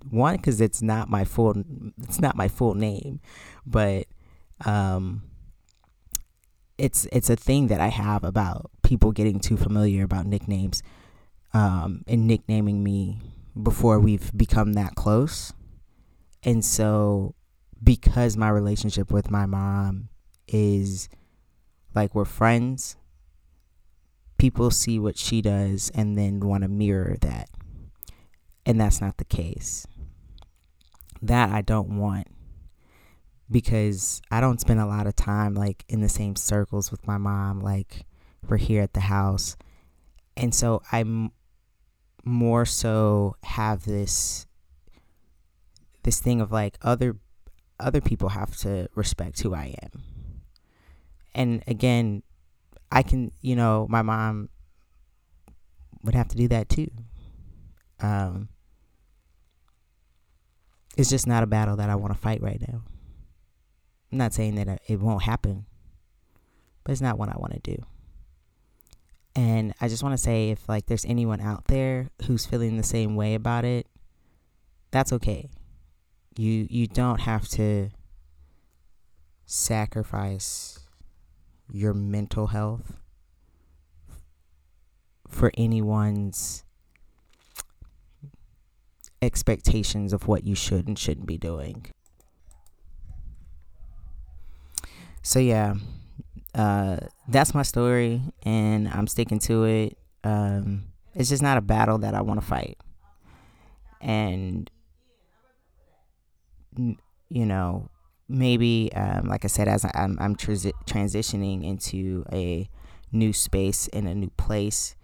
One, 0.10 0.36
because 0.36 0.60
it's 0.60 0.82
not 0.82 1.10
my 1.10 1.24
full 1.24 1.64
it's 2.04 2.20
not 2.20 2.36
my 2.36 2.48
full 2.48 2.74
name, 2.74 3.22
but 3.66 4.08
um, 4.66 5.24
it's 6.78 7.08
it's 7.12 7.30
a 7.30 7.36
thing 7.36 7.68
that 7.68 7.80
I 7.80 7.88
have 7.88 8.24
about 8.24 8.70
people 8.82 9.12
getting 9.12 9.40
too 9.40 9.56
familiar 9.56 10.04
about 10.04 10.26
nicknames, 10.26 10.84
um, 11.54 12.04
and 12.08 12.28
nicknaming 12.28 12.84
me 12.84 13.20
before 13.62 14.00
we've 14.00 14.36
become 14.36 14.74
that 14.74 14.96
close, 14.96 15.54
and 16.44 16.66
so 16.66 17.34
because 17.82 18.36
my 18.36 18.50
relationship 18.50 19.12
with 19.12 19.30
my 19.30 19.46
mom 19.46 20.10
is 20.48 21.10
like 21.94 22.14
we're 22.14 22.26
friends. 22.26 22.96
People 24.38 24.70
see 24.70 25.00
what 25.00 25.18
she 25.18 25.42
does 25.42 25.92
and 25.96 26.18
then 26.18 26.40
want 26.40 26.64
to 26.64 26.68
mirror 26.68 27.18
that. 27.22 27.50
And 28.66 28.80
that's 28.80 29.02
not 29.02 29.18
the 29.18 29.26
case. 29.26 29.88
That 31.22 31.50
I 31.50 31.62
don't 31.62 31.98
want 31.98 32.28
because 33.50 34.22
I 34.30 34.42
don't 34.42 34.62
spend 34.62 34.80
a 34.80 34.86
lot 34.86 35.08
of 35.08 35.16
time 35.16 35.54
like 35.54 35.86
in 35.88 36.02
the 36.02 36.10
same 36.10 36.36
circles 36.36 36.92
with 36.92 37.08
my 37.08 37.18
mom. 37.18 37.62
Like 37.62 38.06
we're 38.48 38.58
here 38.58 38.84
at 38.84 38.94
the 38.94 39.02
house. 39.02 39.58
And 40.36 40.54
so 40.54 40.82
I'm 40.92 41.32
more 42.24 42.66
so 42.66 43.36
have 43.42 43.86
this 43.86 44.46
this 46.04 46.20
thing 46.20 46.42
of 46.42 46.52
like 46.52 46.78
other 46.82 47.16
other 47.80 48.02
people 48.02 48.30
have 48.30 48.56
to 48.58 48.88
respect 48.96 49.42
who 49.42 49.56
I 49.56 49.76
am 49.82 50.04
and 51.38 51.64
again, 51.68 52.24
I 52.92 53.04
can, 53.04 53.32
you 53.42 53.56
know, 53.56 53.86
my 53.90 54.02
mom 54.02 54.50
would 56.04 56.16
have 56.16 56.28
to 56.30 56.36
do 56.36 56.48
that 56.48 56.68
too. 56.68 56.90
Um, 58.00 58.50
it's 60.98 61.10
just 61.10 61.28
not 61.28 61.44
a 61.44 61.48
battle 61.48 61.76
that 61.76 61.92
I 61.92 61.96
want 61.96 62.12
to 62.12 62.20
fight 62.20 62.42
right 62.42 62.60
now. 62.60 62.82
I'm 64.12 64.18
not 64.18 64.34
saying 64.34 64.56
that 64.56 64.82
it 64.88 65.00
won't 65.00 65.24
happen, 65.24 65.68
but 66.84 66.92
it's 66.92 67.02
not 67.02 67.20
what 67.20 67.30
I 67.30 67.38
want 67.38 67.54
to 67.54 67.60
do. 67.60 67.84
And 69.36 69.76
I 69.80 69.90
just 69.90 70.02
want 70.02 70.14
to 70.14 70.18
say 70.18 70.50
if 70.50 70.68
like 70.68 70.88
there's 70.88 71.06
anyone 71.06 71.40
out 71.40 71.66
there 71.66 72.10
who's 72.26 72.48
feeling 72.48 72.78
the 72.78 72.84
same 72.84 73.16
way 73.16 73.36
about 73.36 73.64
it, 73.64 73.86
that's 74.90 75.14
okay. 75.14 75.52
You 76.36 76.66
you 76.68 76.88
don't 76.88 77.22
have 77.22 77.48
to 77.50 77.90
sacrifice 79.46 80.87
your 81.72 81.94
mental 81.94 82.48
health 82.48 82.94
for 85.28 85.52
anyone's 85.58 86.64
expectations 89.22 90.14
of 90.14 90.28
what 90.28 90.44
you 90.44 90.56
should 90.56 90.88
and 90.88 90.98
shouldn't 90.98 91.28
be 91.28 91.38
doing. 91.38 91.86
So 95.22 95.40
yeah, 95.40 95.76
uh, 96.56 96.98
that's 97.28 97.54
my 97.54 97.64
story, 97.64 98.22
and 98.44 98.88
I'm 98.88 99.08
sticking 99.08 99.40
to 99.40 99.66
it. 99.66 99.98
Um, 100.24 100.86
it's 101.14 101.30
just 101.30 101.44
not 101.44 101.58
a 101.58 101.62
battle 101.62 101.98
that 102.00 102.14
I 102.14 102.22
want 102.22 102.40
to 102.40 102.46
fight, 102.46 102.78
and 104.00 104.70
you 106.78 107.46
know, 107.46 107.90
maybe, 108.28 108.92
um, 108.94 109.28
like 109.28 109.46
I 109.46 109.48
said, 109.48 109.68
as 109.68 109.86
I'm, 109.94 110.18
I'm 110.20 110.36
transi- 110.36 110.74
transitioning 110.86 111.64
into 111.64 112.26
a 112.32 112.70
new 113.12 113.34
space 113.34 113.88
in 113.88 114.08
a 114.08 114.16
new 114.16 114.30
place, 114.32 114.96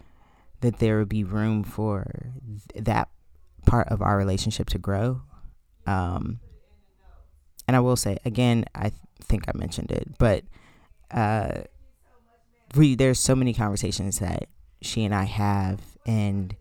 that 0.61 0.79
there 0.79 0.99
would 0.99 1.09
be 1.09 1.23
room 1.23 1.63
for 1.63 2.31
th- 2.73 2.85
that 2.85 3.09
part 3.65 3.87
of 3.89 4.01
our 4.01 4.17
relationship 4.17 4.67
to 4.69 4.77
grow. 4.77 5.21
Um, 5.85 6.39
and 7.67 7.75
I 7.75 7.79
will 7.79 7.95
say 7.95 8.17
again, 8.25 8.65
I 8.75 8.89
th- 8.89 8.93
think 9.21 9.45
I 9.47 9.57
mentioned 9.57 9.91
it, 9.91 10.07
but 10.17 10.43
uh, 11.11 11.61
we 12.75 12.95
there's 12.95 13.19
so 13.19 13.35
many 13.35 13.53
conversations 13.53 14.19
that 14.19 14.47
she 14.81 15.03
and 15.03 15.13
I 15.13 15.23
have, 15.23 15.79
and 16.05 16.55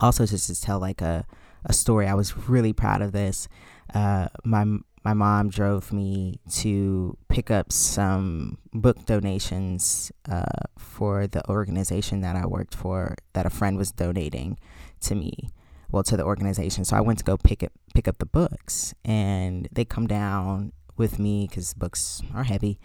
also 0.00 0.26
just 0.26 0.46
to 0.48 0.60
tell 0.60 0.78
like 0.80 1.00
a 1.00 1.24
a 1.64 1.72
story. 1.72 2.06
I 2.06 2.14
was 2.14 2.48
really 2.48 2.72
proud 2.72 3.02
of 3.02 3.12
this. 3.12 3.48
Uh, 3.94 4.28
my 4.44 4.64
my 5.06 5.14
mom 5.14 5.48
drove 5.48 5.92
me 5.92 6.40
to 6.50 7.16
pick 7.28 7.48
up 7.48 7.70
some 7.70 8.58
book 8.74 9.06
donations 9.06 10.10
uh, 10.28 10.66
for 10.76 11.28
the 11.28 11.48
organization 11.48 12.22
that 12.22 12.34
I 12.34 12.44
worked 12.44 12.74
for 12.74 13.14
that 13.32 13.46
a 13.46 13.50
friend 13.50 13.78
was 13.78 13.92
donating 13.92 14.58
to 15.02 15.14
me. 15.14 15.50
well 15.92 16.02
to 16.02 16.16
the 16.16 16.24
organization. 16.24 16.84
So 16.84 16.96
I 16.96 17.02
went 17.02 17.20
to 17.20 17.24
go 17.24 17.36
pick 17.36 17.62
up 17.62 17.70
pick 17.94 18.08
up 18.08 18.18
the 18.18 18.26
books, 18.26 18.94
and 19.04 19.68
they 19.70 19.84
come 19.84 20.08
down 20.08 20.72
with 20.96 21.20
me 21.20 21.46
because 21.48 21.72
books 21.72 22.20
are 22.34 22.42
heavy, 22.42 22.80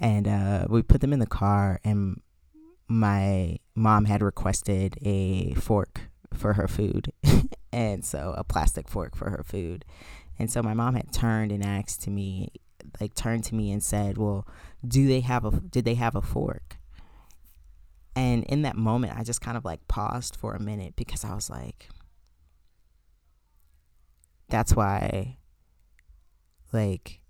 and 0.00 0.26
uh, 0.26 0.66
we 0.68 0.82
put 0.82 1.02
them 1.02 1.12
in 1.12 1.20
the 1.20 1.34
car. 1.42 1.78
And 1.84 2.20
my 2.88 3.60
mom 3.76 4.06
had 4.06 4.22
requested 4.22 4.98
a 5.02 5.54
fork 5.54 6.10
for 6.32 6.54
her 6.54 6.66
food, 6.66 7.12
and 7.72 8.04
so 8.04 8.34
a 8.36 8.42
plastic 8.42 8.88
fork 8.88 9.14
for 9.14 9.30
her 9.30 9.44
food. 9.44 9.84
And 10.38 10.50
so 10.50 10.62
my 10.62 10.74
mom 10.74 10.94
had 10.94 11.12
turned 11.12 11.52
and 11.52 11.64
asked 11.64 12.02
to 12.02 12.10
me, 12.10 12.50
like 13.00 13.14
turned 13.14 13.44
to 13.44 13.54
me 13.54 13.72
and 13.72 13.82
said, 13.82 14.18
"Well, 14.18 14.46
do 14.86 15.06
they 15.06 15.20
have 15.20 15.44
a 15.44 15.50
did 15.52 15.84
they 15.84 15.94
have 15.94 16.14
a 16.14 16.22
fork?" 16.22 16.78
And 18.16 18.44
in 18.44 18.62
that 18.62 18.76
moment, 18.76 19.16
I 19.16 19.24
just 19.24 19.40
kind 19.40 19.56
of 19.56 19.64
like 19.64 19.86
paused 19.88 20.36
for 20.36 20.54
a 20.54 20.60
minute 20.60 20.94
because 20.96 21.24
I 21.24 21.34
was 21.34 21.50
like, 21.50 21.88
that's 24.48 24.74
why, 24.74 25.38
like, 26.72 27.20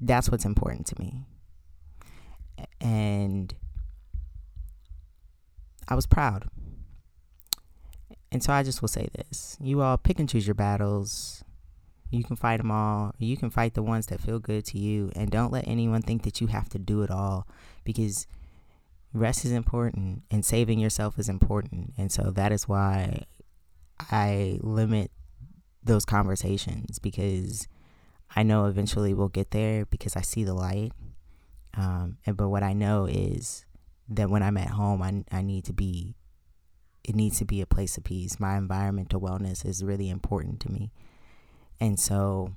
that's 0.00 0.30
what's 0.30 0.44
important 0.44 0.86
to 0.86 1.00
me. 1.00 1.26
And 2.80 3.54
I 5.88 5.94
was 5.94 6.06
proud. 6.06 6.48
And 8.30 8.42
so 8.42 8.52
I 8.52 8.62
just 8.62 8.80
will 8.82 8.88
say 8.88 9.08
this 9.14 9.56
you 9.60 9.80
all 9.80 9.96
pick 9.96 10.18
and 10.18 10.28
choose 10.28 10.46
your 10.46 10.54
battles. 10.54 11.43
You 12.14 12.22
can 12.24 12.36
fight 12.36 12.58
them 12.58 12.70
all. 12.70 13.12
You 13.18 13.36
can 13.36 13.50
fight 13.50 13.74
the 13.74 13.82
ones 13.82 14.06
that 14.06 14.20
feel 14.20 14.38
good 14.38 14.64
to 14.66 14.78
you. 14.78 15.10
And 15.16 15.30
don't 15.30 15.52
let 15.52 15.66
anyone 15.66 16.02
think 16.02 16.22
that 16.22 16.40
you 16.40 16.46
have 16.46 16.68
to 16.70 16.78
do 16.78 17.02
it 17.02 17.10
all 17.10 17.46
because 17.82 18.26
rest 19.12 19.44
is 19.44 19.52
important 19.52 20.22
and 20.30 20.44
saving 20.44 20.78
yourself 20.78 21.18
is 21.18 21.28
important. 21.28 21.92
And 21.98 22.12
so 22.12 22.30
that 22.30 22.52
is 22.52 22.68
why 22.68 23.24
I 23.98 24.58
limit 24.62 25.10
those 25.82 26.04
conversations 26.04 26.98
because 26.98 27.66
I 28.34 28.42
know 28.42 28.66
eventually 28.66 29.12
we'll 29.12 29.28
get 29.28 29.50
there 29.50 29.84
because 29.86 30.16
I 30.16 30.22
see 30.22 30.44
the 30.44 30.54
light. 30.54 30.92
Um, 31.76 32.18
and 32.26 32.36
but 32.36 32.48
what 32.48 32.62
I 32.62 32.72
know 32.72 33.06
is 33.06 33.66
that 34.08 34.30
when 34.30 34.42
I'm 34.42 34.56
at 34.56 34.70
home, 34.70 35.02
I, 35.02 35.24
I 35.36 35.42
need 35.42 35.64
to 35.64 35.72
be, 35.72 36.14
it 37.02 37.16
needs 37.16 37.38
to 37.38 37.44
be 37.44 37.60
a 37.60 37.66
place 37.66 37.96
of 37.96 38.04
peace. 38.04 38.38
My 38.38 38.56
environmental 38.56 39.20
wellness 39.20 39.66
is 39.66 39.82
really 39.82 40.08
important 40.08 40.60
to 40.60 40.70
me. 40.70 40.92
And 41.84 42.00
so, 42.00 42.54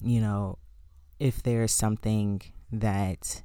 you 0.00 0.20
know, 0.20 0.58
if 1.18 1.42
there's 1.42 1.72
something 1.72 2.40
that 2.70 3.42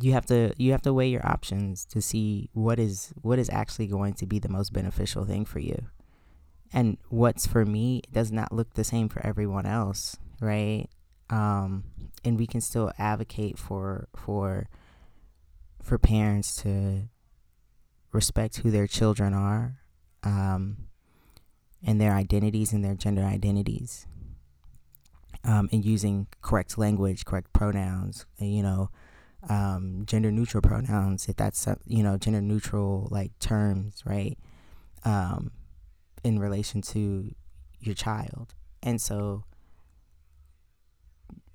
you 0.00 0.12
have 0.12 0.24
to 0.26 0.52
you 0.56 0.70
have 0.70 0.82
to 0.82 0.94
weigh 0.94 1.08
your 1.08 1.26
options 1.26 1.84
to 1.86 2.00
see 2.00 2.48
what 2.52 2.78
is 2.78 3.12
what 3.22 3.40
is 3.40 3.50
actually 3.50 3.88
going 3.88 4.14
to 4.14 4.26
be 4.26 4.38
the 4.38 4.48
most 4.48 4.72
beneficial 4.72 5.24
thing 5.24 5.44
for 5.44 5.58
you. 5.58 5.86
And 6.72 6.96
what's 7.08 7.44
for 7.44 7.66
me 7.66 8.02
does 8.12 8.30
not 8.30 8.52
look 8.52 8.74
the 8.74 8.84
same 8.84 9.08
for 9.08 9.20
everyone 9.26 9.66
else 9.66 10.16
right? 10.40 10.86
Um, 11.30 11.82
and 12.24 12.38
we 12.38 12.46
can 12.46 12.60
still 12.60 12.92
advocate 12.98 13.58
for 13.58 14.06
for 14.14 14.68
for 15.82 15.98
parents 15.98 16.54
to 16.62 17.08
respect 18.12 18.58
who 18.58 18.70
their 18.70 18.86
children 18.86 19.34
are 19.34 19.80
um, 20.22 20.88
and 21.84 22.00
their 22.00 22.12
identities 22.12 22.72
and 22.72 22.84
their 22.84 22.94
gender 22.94 23.22
identities 23.22 24.06
um, 25.44 25.68
and 25.72 25.84
using 25.84 26.26
correct 26.42 26.76
language 26.78 27.24
correct 27.24 27.52
pronouns 27.52 28.26
you 28.38 28.62
know 28.62 28.90
um, 29.48 30.04
gender 30.06 30.30
neutral 30.30 30.62
pronouns, 30.62 31.28
if 31.28 31.36
that's 31.36 31.66
uh, 31.68 31.76
you 31.86 32.02
know 32.02 32.16
gender 32.16 32.40
neutral 32.40 33.08
like 33.10 33.38
terms, 33.38 34.02
right? 34.04 34.36
Um, 35.04 35.52
in 36.24 36.38
relation 36.38 36.82
to 36.82 37.32
your 37.80 37.94
child, 37.94 38.54
and 38.82 39.00
so 39.00 39.44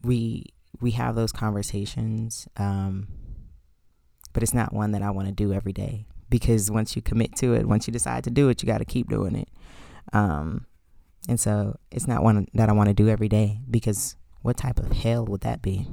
we 0.03 0.53
we 0.79 0.91
have 0.91 1.15
those 1.15 1.31
conversations, 1.31 2.47
um, 2.57 3.07
but 4.31 4.43
it's 4.43 4.53
not 4.53 4.73
one 4.73 4.91
that 4.91 5.01
I 5.01 5.11
want 5.11 5.27
to 5.27 5.33
do 5.33 5.53
every 5.53 5.73
day 5.73 6.05
because 6.29 6.71
once 6.71 6.95
you 6.95 7.01
commit 7.01 7.35
to 7.37 7.53
it, 7.53 7.67
once 7.67 7.85
you 7.85 7.91
decide 7.91 8.23
to 8.23 8.31
do 8.31 8.49
it, 8.49 8.63
you 8.63 8.67
got 8.67 8.79
to 8.79 8.85
keep 8.85 9.09
doing 9.09 9.35
it. 9.35 9.49
Um, 10.11 10.65
and 11.29 11.39
so 11.39 11.77
it's 11.91 12.07
not 12.07 12.23
one 12.23 12.47
that 12.53 12.69
I 12.69 12.73
want 12.73 12.89
to 12.89 12.93
do 12.93 13.07
every 13.09 13.29
day 13.29 13.59
because 13.69 14.15
what 14.41 14.57
type 14.57 14.79
of 14.79 14.91
hell 14.91 15.25
would 15.25 15.41
that 15.41 15.61
be? 15.61 15.87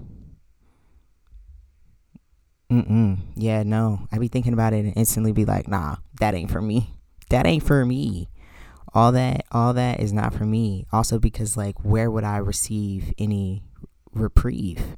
Mm-mm. 2.70 3.18
Yeah, 3.35 3.62
no. 3.64 4.07
I 4.12 4.18
be 4.18 4.29
thinking 4.29 4.53
about 4.53 4.73
it 4.73 4.85
and 4.85 4.96
instantly 4.96 5.33
be 5.33 5.44
like, 5.44 5.66
nah, 5.68 5.96
that 6.20 6.35
ain't 6.35 6.51
for 6.51 6.62
me. 6.62 6.94
That 7.29 7.46
ain't 7.46 7.62
for 7.64 7.85
me. 7.85 8.29
All 8.92 9.12
that, 9.12 9.44
all 9.53 9.73
that 9.75 10.01
is 10.01 10.12
not 10.12 10.35
for 10.35 10.44
me. 10.44 10.87
Also, 10.92 11.18
because 11.18 11.57
like, 11.57 11.85
where 11.85 12.11
would 12.11 12.25
I 12.25 12.37
receive 12.38 13.12
any 13.18 13.62
reprieve? 14.12 14.96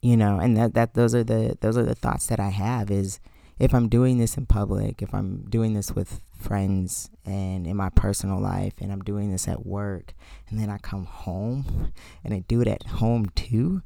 You 0.00 0.16
know, 0.16 0.38
and 0.38 0.56
that 0.56 0.74
that 0.74 0.94
those 0.94 1.14
are 1.14 1.22
the 1.22 1.56
those 1.60 1.76
are 1.76 1.84
the 1.84 1.94
thoughts 1.94 2.26
that 2.26 2.40
I 2.40 2.48
have. 2.48 2.90
Is 2.90 3.20
if 3.58 3.74
I'm 3.74 3.88
doing 3.88 4.18
this 4.18 4.36
in 4.36 4.46
public, 4.46 5.02
if 5.02 5.14
I'm 5.14 5.44
doing 5.48 5.74
this 5.74 5.92
with 5.92 6.20
friends 6.38 7.10
and 7.24 7.66
in 7.66 7.76
my 7.76 7.90
personal 7.90 8.40
life, 8.40 8.74
and 8.80 8.92
I'm 8.92 9.02
doing 9.02 9.30
this 9.30 9.46
at 9.46 9.64
work, 9.66 10.14
and 10.48 10.58
then 10.58 10.70
I 10.70 10.78
come 10.78 11.04
home 11.04 11.92
and 12.24 12.34
I 12.34 12.40
do 12.48 12.60
it 12.60 12.68
at 12.68 12.86
home 12.86 13.26
too 13.34 13.82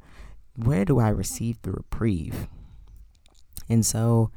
where 0.57 0.85
do 0.85 0.99
I 0.99 1.09
receive 1.09 1.61
the 1.63 1.73
reprieve? 1.73 2.49
And 3.69 3.85
so, 3.85 4.31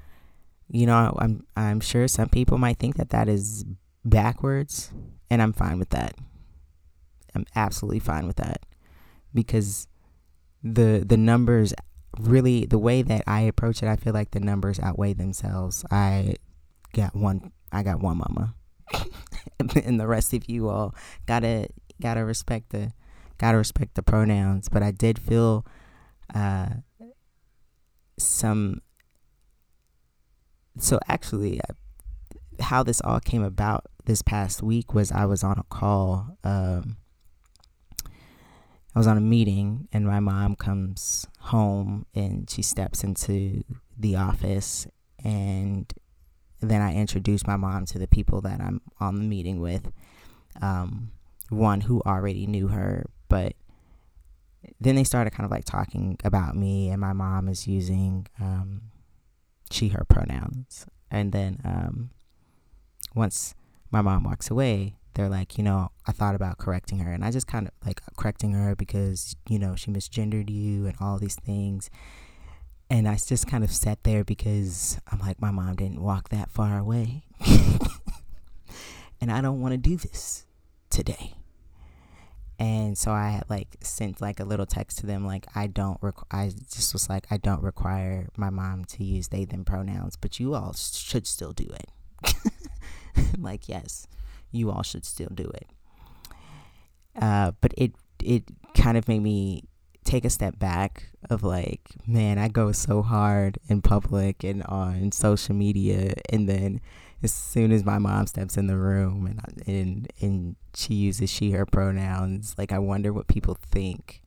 you 0.69 0.85
know, 0.85 1.15
I'm 1.19 1.45
I'm 1.55 1.79
sure 1.79 2.07
some 2.07 2.29
people 2.29 2.57
might 2.57 2.77
think 2.77 2.97
that 2.97 3.09
that 3.09 3.29
is 3.29 3.65
backwards, 4.03 4.91
and 5.29 5.41
I'm 5.41 5.53
fine 5.53 5.79
with 5.79 5.89
that. 5.89 6.15
I'm 7.35 7.45
absolutely 7.55 7.99
fine 7.99 8.27
with 8.27 8.37
that 8.37 8.65
because 9.33 9.87
the 10.63 11.03
the 11.05 11.17
numbers 11.17 11.73
really 12.19 12.65
the 12.65 12.77
way 12.77 13.01
that 13.01 13.23
I 13.27 13.41
approach 13.41 13.81
it, 13.81 13.87
I 13.87 13.95
feel 13.95 14.13
like 14.13 14.31
the 14.31 14.39
numbers 14.39 14.79
outweigh 14.79 15.13
themselves. 15.13 15.85
I 15.89 16.35
got 16.93 17.15
one 17.15 17.51
I 17.71 17.83
got 17.83 17.99
one 17.99 18.17
mama. 18.17 18.55
and 19.83 19.99
the 19.99 20.07
rest 20.07 20.33
of 20.33 20.49
you 20.49 20.69
all 20.69 20.95
gotta 21.25 21.67
gotta 22.01 22.23
respect 22.25 22.71
the 22.71 22.91
gotta 23.37 23.57
respect 23.57 23.95
the 23.95 24.03
pronouns. 24.03 24.69
But 24.69 24.83
I 24.83 24.91
did 24.91 25.19
feel 25.19 25.65
uh, 26.33 26.69
some. 28.17 28.81
So 30.77 30.99
actually, 31.07 31.59
uh, 31.61 31.73
how 32.63 32.83
this 32.83 33.01
all 33.01 33.19
came 33.19 33.43
about 33.43 33.85
this 34.05 34.21
past 34.21 34.63
week 34.63 34.93
was 34.93 35.11
I 35.11 35.25
was 35.25 35.43
on 35.43 35.57
a 35.57 35.63
call. 35.63 36.37
Um, 36.43 36.97
I 38.95 38.99
was 38.99 39.07
on 39.07 39.17
a 39.17 39.21
meeting, 39.21 39.87
and 39.91 40.05
my 40.05 40.19
mom 40.19 40.55
comes 40.55 41.27
home 41.39 42.05
and 42.13 42.49
she 42.49 42.61
steps 42.61 43.03
into 43.03 43.63
the 43.97 44.15
office, 44.15 44.87
and 45.23 45.91
then 46.61 46.81
I 46.81 46.93
introduce 46.95 47.47
my 47.47 47.55
mom 47.55 47.85
to 47.87 47.99
the 47.99 48.07
people 48.07 48.41
that 48.41 48.59
I'm 48.61 48.81
on 48.99 49.15
the 49.15 49.25
meeting 49.25 49.59
with. 49.59 49.91
Um, 50.61 51.11
one 51.49 51.81
who 51.81 52.01
already 52.05 52.45
knew 52.45 52.67
her, 52.67 53.09
but 53.27 53.53
then 54.79 54.95
they 54.95 55.03
started 55.03 55.31
kind 55.31 55.45
of 55.45 55.51
like 55.51 55.65
talking 55.65 56.17
about 56.23 56.55
me, 56.55 56.89
and 56.89 56.99
my 57.01 57.13
mom 57.13 57.47
is 57.47 57.67
using 57.67 58.27
um, 58.39 58.81
she, 59.71 59.89
her 59.89 60.05
pronouns. 60.05 60.85
And 61.09 61.31
then 61.31 61.59
um, 61.63 62.11
once 63.15 63.55
my 63.89 64.01
mom 64.01 64.23
walks 64.23 64.51
away, 64.51 64.95
they're 65.19 65.27
like, 65.27 65.57
you 65.57 65.65
know, 65.65 65.91
I 66.07 66.13
thought 66.13 66.33
about 66.33 66.59
correcting 66.59 66.99
her. 66.99 67.11
And 67.11 67.25
I 67.25 67.31
just 67.31 67.45
kind 67.45 67.67
of 67.67 67.73
like 67.85 67.99
correcting 68.15 68.53
her 68.53 68.73
because, 68.73 69.35
you 69.49 69.59
know, 69.59 69.75
she 69.75 69.91
misgendered 69.91 70.49
you 70.49 70.85
and 70.85 70.95
all 71.01 71.19
these 71.19 71.35
things. 71.35 71.89
And 72.89 73.05
I 73.05 73.17
just 73.17 73.45
kind 73.45 73.65
of 73.65 73.71
sat 73.71 74.05
there 74.05 74.23
because 74.23 74.97
I'm 75.11 75.19
like, 75.19 75.41
my 75.41 75.51
mom 75.51 75.75
didn't 75.75 76.01
walk 76.01 76.29
that 76.29 76.49
far 76.49 76.77
away. 76.77 77.23
and 79.19 79.29
I 79.29 79.41
don't 79.41 79.59
want 79.59 79.73
to 79.73 79.77
do 79.77 79.97
this 79.97 80.45
today. 80.89 81.33
And 82.57 82.97
so 82.97 83.11
I 83.11 83.31
had 83.31 83.49
like 83.49 83.75
sent 83.81 84.21
like 84.21 84.39
a 84.39 84.45
little 84.45 84.65
text 84.65 84.99
to 84.99 85.05
them 85.05 85.25
like 85.25 85.47
I 85.53 85.67
don't 85.67 85.99
requ- 85.99 86.27
I 86.31 86.51
just 86.73 86.93
was 86.93 87.09
like 87.09 87.25
I 87.29 87.35
don't 87.35 87.61
require 87.61 88.29
my 88.37 88.49
mom 88.49 88.85
to 88.85 89.03
use 89.03 89.27
they 89.27 89.43
them 89.43 89.65
pronouns, 89.65 90.15
but 90.15 90.39
you 90.39 90.53
all 90.55 90.73
should 90.73 91.27
still 91.27 91.51
do 91.51 91.67
it. 91.73 92.33
like 93.37 93.67
yes, 93.67 94.07
you 94.51 94.71
all 94.71 94.83
should 94.83 95.05
still 95.05 95.29
do 95.33 95.49
it. 95.53 95.67
Uh, 97.19 97.51
but 97.61 97.73
it 97.77 97.93
it 98.23 98.43
kind 98.75 98.97
of 98.97 99.07
made 99.07 99.21
me 99.21 99.63
take 100.03 100.25
a 100.25 100.29
step 100.29 100.57
back 100.57 101.11
of 101.29 101.43
like, 101.43 101.89
man, 102.07 102.37
I 102.37 102.47
go 102.47 102.71
so 102.71 103.01
hard 103.01 103.59
in 103.67 103.81
public 103.81 104.43
and 104.43 104.63
on 104.63 105.11
social 105.11 105.55
media, 105.55 106.13
and 106.29 106.47
then 106.49 106.81
as 107.21 107.33
soon 107.33 107.71
as 107.71 107.83
my 107.83 107.97
mom 107.99 108.27
steps 108.27 108.57
in 108.57 108.67
the 108.67 108.77
room 108.77 109.25
and 109.25 109.67
and 109.67 110.13
and 110.21 110.55
she 110.75 110.93
uses 110.93 111.29
she 111.29 111.51
her 111.51 111.65
pronouns, 111.65 112.55
like 112.57 112.71
I 112.71 112.79
wonder 112.79 113.13
what 113.13 113.27
people 113.27 113.57
think. 113.69 114.21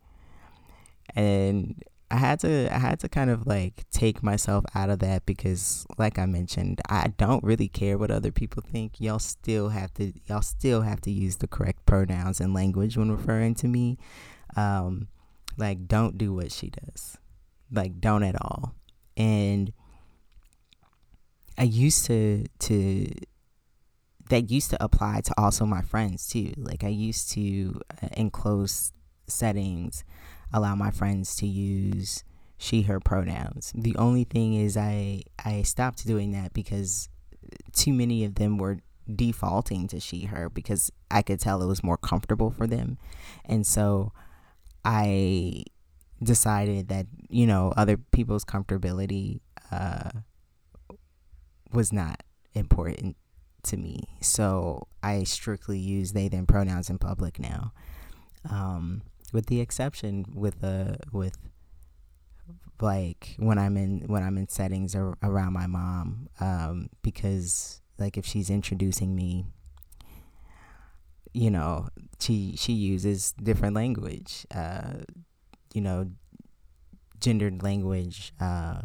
And 1.15 1.83
I 2.13 2.17
had 2.17 2.41
to 2.41 2.73
I 2.73 2.79
had 2.79 3.01
to 3.01 3.09
kind 3.09 3.31
of 3.31 3.47
like 3.47 3.85
take 3.91 4.23
myself 4.23 4.67
out 4.75 4.91
of 4.91 4.99
that 4.99 5.25
because 5.25 5.87
like 5.97 6.19
I 6.19 6.27
mentioned, 6.27 6.83
I 6.91 7.09
don't 7.17 7.43
really 7.43 7.69
care 7.69 7.97
what 7.97 8.11
other 8.11 8.31
people 8.31 8.63
think. 8.63 9.01
Y'all 9.01 9.19
still 9.19 9.71
have 9.71 9.95
to 9.95 10.13
y'all 10.27 10.43
still 10.43 10.83
have 10.83 11.01
to 11.03 11.11
use 11.11 11.39
the 11.39 11.49
correct 11.49 11.87
pronouns 11.87 12.39
and 12.39 12.53
language 12.53 12.99
when 12.99 13.11
referring 13.11 13.55
to 13.57 13.67
me. 13.67 13.97
Um 14.57 15.09
like 15.57 15.89
don't 15.89 16.19
do 16.19 16.35
what 16.35 16.53
she 16.53 16.69
does. 16.69 17.17
Like 17.71 17.99
don't 17.99 18.25
at 18.25 18.37
all. 18.43 18.75
And 19.17 19.73
I 21.57 21.63
used 21.63 22.05
to 22.07 22.45
to 22.59 23.07
that 24.29 24.51
used 24.51 24.69
to 24.71 24.85
apply 24.85 25.23
to 25.23 25.35
also 25.39 25.65
my 25.65 25.81
friends 25.81 26.29
too. 26.29 26.53
Like 26.59 26.85
I 26.85 26.89
used 26.89 27.31
to 27.33 27.81
uh, 28.03 28.09
in 28.19 28.29
close 28.31 28.93
settings 29.27 30.05
allow 30.53 30.75
my 30.75 30.91
friends 30.91 31.35
to 31.37 31.47
use 31.47 32.25
she 32.59 32.83
her 32.83 33.01
pronouns. 33.01 33.73
The 33.75 33.97
only 33.97 34.25
thing 34.25 34.55
is 34.55 34.77
I 34.77 35.23
I 35.45 35.63
stopped 35.63 36.07
doing 36.07 36.33
that 36.33 36.53
because 36.53 37.09
too 37.73 37.93
many 37.93 38.25
of 38.25 38.37
them 38.37 38.57
were 38.57 38.79
defaulting 39.13 39.89
to 39.89 39.99
she 39.99 40.27
her 40.27 40.49
because 40.49 40.93
I 41.11 41.23
could 41.23 41.41
tell 41.41 41.63
it 41.63 41.67
was 41.67 41.83
more 41.83 41.97
comfortable 41.97 42.51
for 42.51 42.67
them. 42.67 42.99
And 43.45 43.67
so 43.67 44.13
I 44.85 45.65
decided 46.23 46.89
that, 46.89 47.07
you 47.29 47.47
know, 47.47 47.73
other 47.77 47.97
people's 47.97 48.45
comfortability 48.45 49.41
uh, 49.71 50.11
was 51.73 51.93
not 51.93 52.23
important 52.55 53.17
to 53.65 53.77
me. 53.77 54.05
So 54.21 54.87
I 55.03 55.25
strictly 55.25 55.79
use 55.79 56.13
they 56.13 56.29
them 56.29 56.47
pronouns 56.47 56.91
in 56.91 56.99
public 56.99 57.39
now. 57.39 57.73
Um, 58.49 59.03
with 59.33 59.47
the 59.47 59.61
exception 59.61 60.27
with 60.35 60.63
uh 60.63 60.97
with 61.13 61.37
like 62.81 63.35
when 63.39 63.59
I'm 63.59 63.77
in 63.77 64.01
when 64.07 64.23
I'm 64.23 64.37
in 64.37 64.49
settings 64.49 64.95
ar- 64.95 65.17
around 65.23 65.53
my 65.53 65.67
mom 65.67 66.29
um, 66.41 66.89
because 67.03 67.81
like 67.99 68.17
if 68.17 68.27
she's 68.27 68.51
introducing 68.51 69.15
me 69.15 69.47
you 71.33 71.51
know 71.51 71.89
she 72.19 72.57
she 72.57 72.73
uses 72.73 73.33
different 73.41 73.77
language 73.77 74.47
uh, 74.53 74.95
you 75.73 75.81
know 75.81 76.11
gendered 77.23 77.63
language 77.63 78.35
uh, 78.41 78.83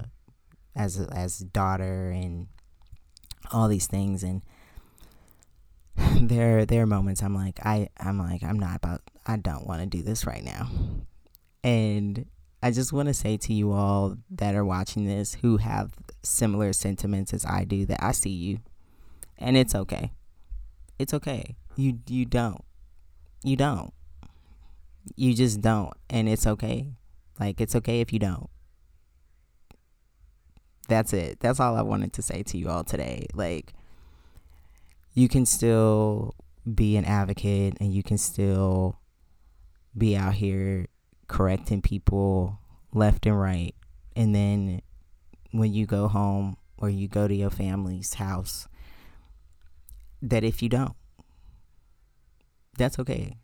as 0.75 0.99
as 0.99 1.39
daughter 1.39 2.11
and 2.11 2.47
all 3.51 3.67
these 3.67 3.87
things. 3.87 4.23
And 4.23 4.41
there 6.21 6.65
there 6.65 6.83
are 6.83 6.87
moments 6.87 7.21
I'm 7.21 7.35
like 7.35 7.59
I 7.65 7.89
I'm 7.97 8.17
like 8.17 8.43
I'm 8.43 8.59
not 8.59 8.77
about 8.77 9.01
I 9.25 9.37
don't 9.37 9.67
want 9.67 9.81
to 9.81 9.85
do 9.87 10.03
this 10.03 10.25
right 10.25 10.43
now. 10.43 10.69
And 11.63 12.25
I 12.61 12.71
just 12.71 12.93
want 12.93 13.07
to 13.07 13.13
say 13.13 13.37
to 13.37 13.53
you 13.53 13.71
all 13.71 14.17
that 14.31 14.55
are 14.55 14.65
watching 14.65 15.05
this 15.05 15.35
who 15.35 15.57
have 15.57 15.93
similar 16.23 16.73
sentiments 16.73 17.33
as 17.33 17.45
I 17.45 17.63
do 17.65 17.85
that 17.85 18.03
I 18.03 18.11
see 18.11 18.29
you 18.29 18.59
and 19.37 19.57
it's 19.57 19.75
okay. 19.75 20.11
It's 20.97 21.13
okay. 21.13 21.55
You 21.75 21.99
you 22.07 22.25
don't. 22.25 22.63
You 23.43 23.55
don't. 23.55 23.93
You 25.15 25.33
just 25.33 25.61
don't 25.61 25.93
and 26.09 26.27
it's 26.27 26.47
okay. 26.47 26.91
Like 27.39 27.61
it's 27.61 27.75
okay 27.75 28.01
if 28.01 28.11
you 28.13 28.19
don't. 28.19 28.49
That's 30.87 31.11
it. 31.11 31.39
That's 31.39 31.59
all 31.59 31.75
I 31.75 31.81
wanted 31.81 32.13
to 32.13 32.21
say 32.21 32.43
to 32.43 32.57
you 32.57 32.69
all 32.69 32.83
today. 32.83 33.27
Like 33.33 33.73
you 35.17 35.27
can 35.27 35.47
still 35.47 36.35
be 36.75 36.95
an 36.95 37.03
advocate 37.03 37.75
and 37.79 37.91
you 37.91 38.03
can 38.03 38.19
still 38.19 38.99
be 39.97 40.15
out 40.15 40.35
here 40.35 40.85
correcting 41.27 41.81
people 41.81 42.59
left 42.93 43.25
and 43.25 43.39
right. 43.39 43.73
And 44.15 44.35
then 44.35 44.83
when 45.49 45.73
you 45.73 45.87
go 45.87 46.07
home 46.07 46.55
or 46.77 46.91
you 46.91 47.07
go 47.07 47.27
to 47.27 47.33
your 47.33 47.49
family's 47.49 48.13
house, 48.13 48.67
that 50.21 50.43
if 50.43 50.61
you 50.61 50.69
don't, 50.69 50.93
that's 52.77 52.99
okay. 52.99 53.37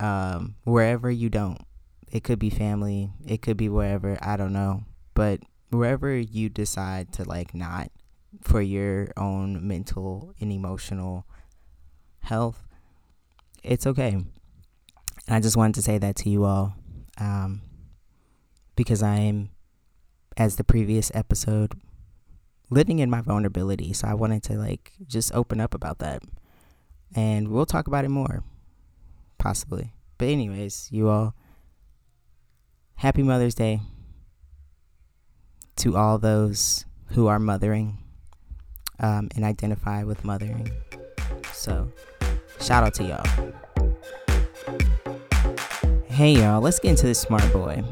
Um, 0.00 0.54
wherever 0.64 1.10
you 1.10 1.28
don't, 1.28 1.58
it 2.10 2.24
could 2.24 2.38
be 2.38 2.48
family, 2.48 3.10
it 3.26 3.42
could 3.42 3.58
be 3.58 3.68
wherever, 3.68 4.16
I 4.22 4.38
don't 4.38 4.54
know. 4.54 4.84
But 5.12 5.40
wherever 5.68 6.16
you 6.16 6.48
decide 6.48 7.12
to 7.12 7.24
like 7.24 7.54
not 7.54 7.90
for 8.42 8.60
your 8.60 9.08
own 9.16 9.66
mental 9.66 10.34
and 10.40 10.52
emotional 10.52 11.26
health, 12.20 12.66
it's 13.62 13.86
okay. 13.86 14.12
And 14.12 14.26
I 15.28 15.40
just 15.40 15.56
wanted 15.56 15.74
to 15.76 15.82
say 15.82 15.98
that 15.98 16.16
to 16.16 16.30
you 16.30 16.44
all 16.44 16.74
um, 17.18 17.62
because 18.76 19.02
I 19.02 19.16
am, 19.16 19.50
as 20.36 20.56
the 20.56 20.64
previous 20.64 21.10
episode, 21.14 21.80
living 22.70 22.98
in 22.98 23.10
my 23.10 23.20
vulnerability. 23.20 23.92
So 23.92 24.08
I 24.08 24.14
wanted 24.14 24.42
to 24.44 24.54
like 24.54 24.92
just 25.06 25.34
open 25.34 25.60
up 25.60 25.74
about 25.74 25.98
that. 26.00 26.22
And 27.14 27.48
we'll 27.48 27.66
talk 27.66 27.86
about 27.86 28.04
it 28.04 28.08
more, 28.08 28.42
possibly. 29.38 29.92
But, 30.18 30.28
anyways, 30.28 30.88
you 30.90 31.08
all, 31.08 31.34
happy 32.96 33.22
Mother's 33.22 33.54
Day 33.54 33.80
to 35.76 35.96
all 35.96 36.18
those 36.18 36.84
who 37.08 37.26
are 37.26 37.38
mothering 37.38 38.03
um, 39.00 39.28
and 39.34 39.44
identify 39.44 40.02
with 40.04 40.24
mothering. 40.24 40.70
So, 41.52 41.90
shout 42.60 42.84
out 42.84 42.94
to 42.94 43.04
y'all. 43.04 43.52
Hey, 46.06 46.34
y'all, 46.34 46.60
let's 46.60 46.78
get 46.78 46.90
into 46.90 47.06
this 47.06 47.20
smart 47.20 47.52
boy. 47.52 47.82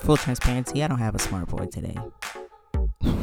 Full 0.00 0.16
transparency, 0.18 0.82
I 0.82 0.88
don't 0.88 0.98
have 0.98 1.14
a 1.14 1.18
smart 1.18 1.48
boy 1.48 1.66
today. 1.66 1.96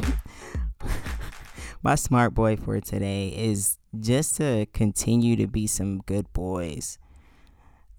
My 1.83 1.95
smart 1.95 2.33
boy 2.33 2.57
for 2.57 2.79
today 2.79 3.29
is 3.29 3.77
just 3.99 4.37
to 4.37 4.65
continue 4.73 5.35
to 5.35 5.47
be 5.47 5.67
some 5.67 5.99
good 6.05 6.31
boys. 6.33 6.97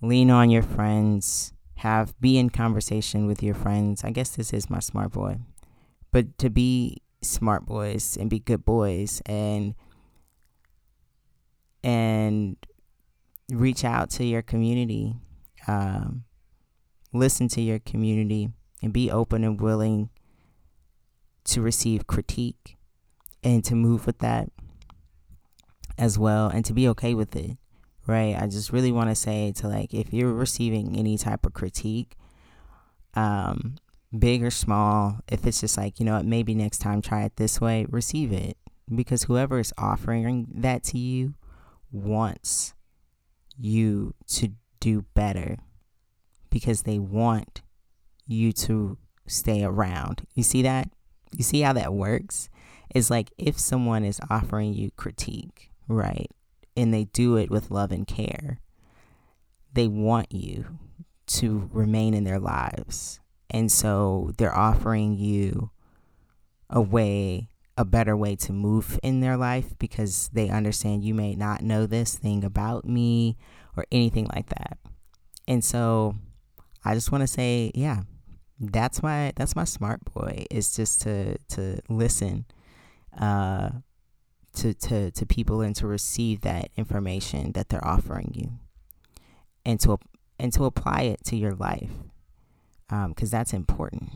Lean 0.00 0.31
on 0.31 0.50
your 0.50 0.62
friends, 0.62 1.52
have 1.76 2.18
be 2.20 2.38
in 2.38 2.50
conversation 2.50 3.26
with 3.26 3.42
your 3.42 3.55
friends. 3.55 4.05
I 4.05 4.11
guess 4.11 4.31
this 4.31 4.52
is 4.52 4.70
my 4.70 4.81
smart 4.81 5.12
boy. 5.12 5.38
But 6.11 6.38
to 6.38 6.50
be 6.50 7.02
smart 7.23 7.67
boys 7.67 8.17
and 8.19 8.29
be 8.29 8.39
good 8.39 8.65
boys 8.65 9.23
and 9.27 9.75
and 11.85 12.57
reach 13.51 13.85
out 13.85 14.11
to 14.11 14.25
your 14.25 14.43
community 14.43 15.15
um, 15.69 16.25
listen 17.13 17.49
to 17.49 17.61
your 17.61 17.79
community 17.79 18.49
and 18.83 18.93
be 18.93 19.11
open 19.11 19.45
and 19.45 19.61
willing 19.61 20.11
to 21.45 21.61
receive 21.61 22.07
critique 22.07 22.77
and 23.43 23.65
to 23.65 23.75
move 23.75 24.07
with 24.07 24.19
that 24.19 24.51
as 25.99 26.19
well 26.19 26.49
and 26.49 26.65
to 26.65 26.73
be 26.73 26.89
okay 26.89 27.15
with 27.15 27.35
it 27.37 27.57
right? 28.07 28.37
I 28.39 28.47
just 28.47 28.73
really 28.73 28.93
want 28.93 29.11
to 29.11 29.15
say 29.15 29.53
to 29.57 29.69
like 29.69 29.95
if 29.95 30.13
you're 30.13 30.33
receiving 30.33 30.97
any 30.97 31.17
type 31.19 31.47
of 31.47 31.53
critique 31.53 32.17
um 33.15 33.77
big 34.16 34.42
or 34.42 34.51
small, 34.51 35.18
if 35.29 35.46
it's 35.46 35.61
just 35.61 35.77
like, 35.77 35.98
you 35.98 36.07
know 36.07 36.16
what, 36.16 36.27
maybe 36.27 36.55
next 36.55 36.79
time 36.79 37.01
try 37.01 37.25
it 37.25 37.37
this 37.37 37.61
way, 37.61 37.87
receive 37.88 38.33
it. 38.33 38.57
Because 38.94 39.25
whoever 39.25 39.59
is 39.59 39.72
offering 39.79 40.48
that 40.55 40.83
to 40.85 40.98
you 40.98 41.35
wants 41.90 42.75
you 43.59 44.14
to 44.27 44.48
do 44.81 45.03
better 45.14 45.59
because 46.51 46.83
they 46.83 46.98
want 46.98 47.62
you 48.27 48.53
to 48.53 48.98
stay 49.27 49.64
around. 49.64 50.27
You 50.35 50.42
see 50.42 50.62
that? 50.62 50.90
You 51.37 51.44
see 51.44 51.61
how 51.61 51.72
that 51.72 51.94
works? 51.94 52.51
It's 52.90 53.09
like 53.09 53.31
if 53.38 53.59
someone 53.59 54.05
is 54.05 54.20
offering 54.29 54.75
you 54.75 54.90
critique, 54.96 55.70
right? 55.88 56.31
And 56.77 56.92
they 56.92 57.05
do 57.05 57.37
it 57.37 57.51
with 57.51 57.70
love 57.70 57.92
and 57.92 58.07
care, 58.07 58.61
they 59.72 59.88
want 59.88 60.33
you 60.33 60.79
to 61.29 61.70
remain 61.72 62.12
in 62.12 62.25
their 62.25 62.40
lives 62.40 63.20
and 63.53 63.71
so 63.71 64.33
they're 64.38 64.57
offering 64.57 65.17
you 65.17 65.71
a 66.71 66.81
way, 66.81 67.51
a 67.77 67.85
better 67.85 68.17
way 68.17 68.35
to 68.37 68.53
move 68.53 68.99
in 69.03 69.21
their 69.21 69.37
life 69.37 69.79
because 69.79 70.31
they 70.33 70.49
understand 70.49 71.05
you 71.05 71.15
may 71.15 71.35
not 71.35 71.62
know 71.62 71.87
this 71.87 72.17
thing 72.17 72.43
about 72.43 72.87
me 72.87 73.37
or 73.77 73.85
anything 73.93 74.27
like 74.35 74.49
that. 74.49 74.79
And 75.47 75.62
so 75.62 76.17
I 76.83 76.95
just 76.95 77.12
want 77.12 77.21
to 77.23 77.29
say, 77.29 77.71
yeah, 77.75 78.03
that's 78.59 79.03
my 79.03 79.33
that's 79.37 79.55
my 79.55 79.65
smart 79.65 80.05
boy 80.15 80.47
is 80.51 80.75
just 80.75 81.03
to 81.03 81.37
to 81.49 81.81
listen 81.88 82.45
uh 83.19 83.71
to 84.55 84.73
to 84.75 85.11
to 85.11 85.27
people 85.27 85.62
and 85.62 85.75
to 85.75 85.87
receive 85.87 86.43
that 86.43 86.71
information 86.77 87.53
that 87.53 87.69
they're 87.69 87.87
offering 87.87 88.31
you 88.35 88.53
and 89.67 89.81
to 89.81 89.99
and 90.38 90.53
to 90.53 90.65
apply 90.65 91.01
it 91.03 91.25
to 91.25 91.37
your 91.37 91.55
life 91.55 91.91
because 92.88 93.33
um, 93.33 93.38
that's 93.38 93.53
important. 93.53 94.11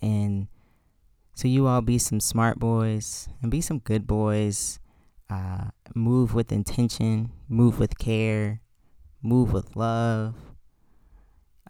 And 0.00 0.48
so 1.34 1.48
you 1.48 1.66
all 1.66 1.80
be 1.80 1.98
some 1.98 2.20
smart 2.20 2.58
boys 2.58 3.28
and 3.42 3.50
be 3.50 3.60
some 3.60 3.78
good 3.78 4.06
boys. 4.06 4.80
Uh, 5.30 5.66
move 5.94 6.34
with 6.34 6.50
intention, 6.50 7.30
move 7.48 7.78
with 7.78 7.98
care, 7.98 8.62
move 9.22 9.52
with 9.52 9.76
love. 9.76 10.34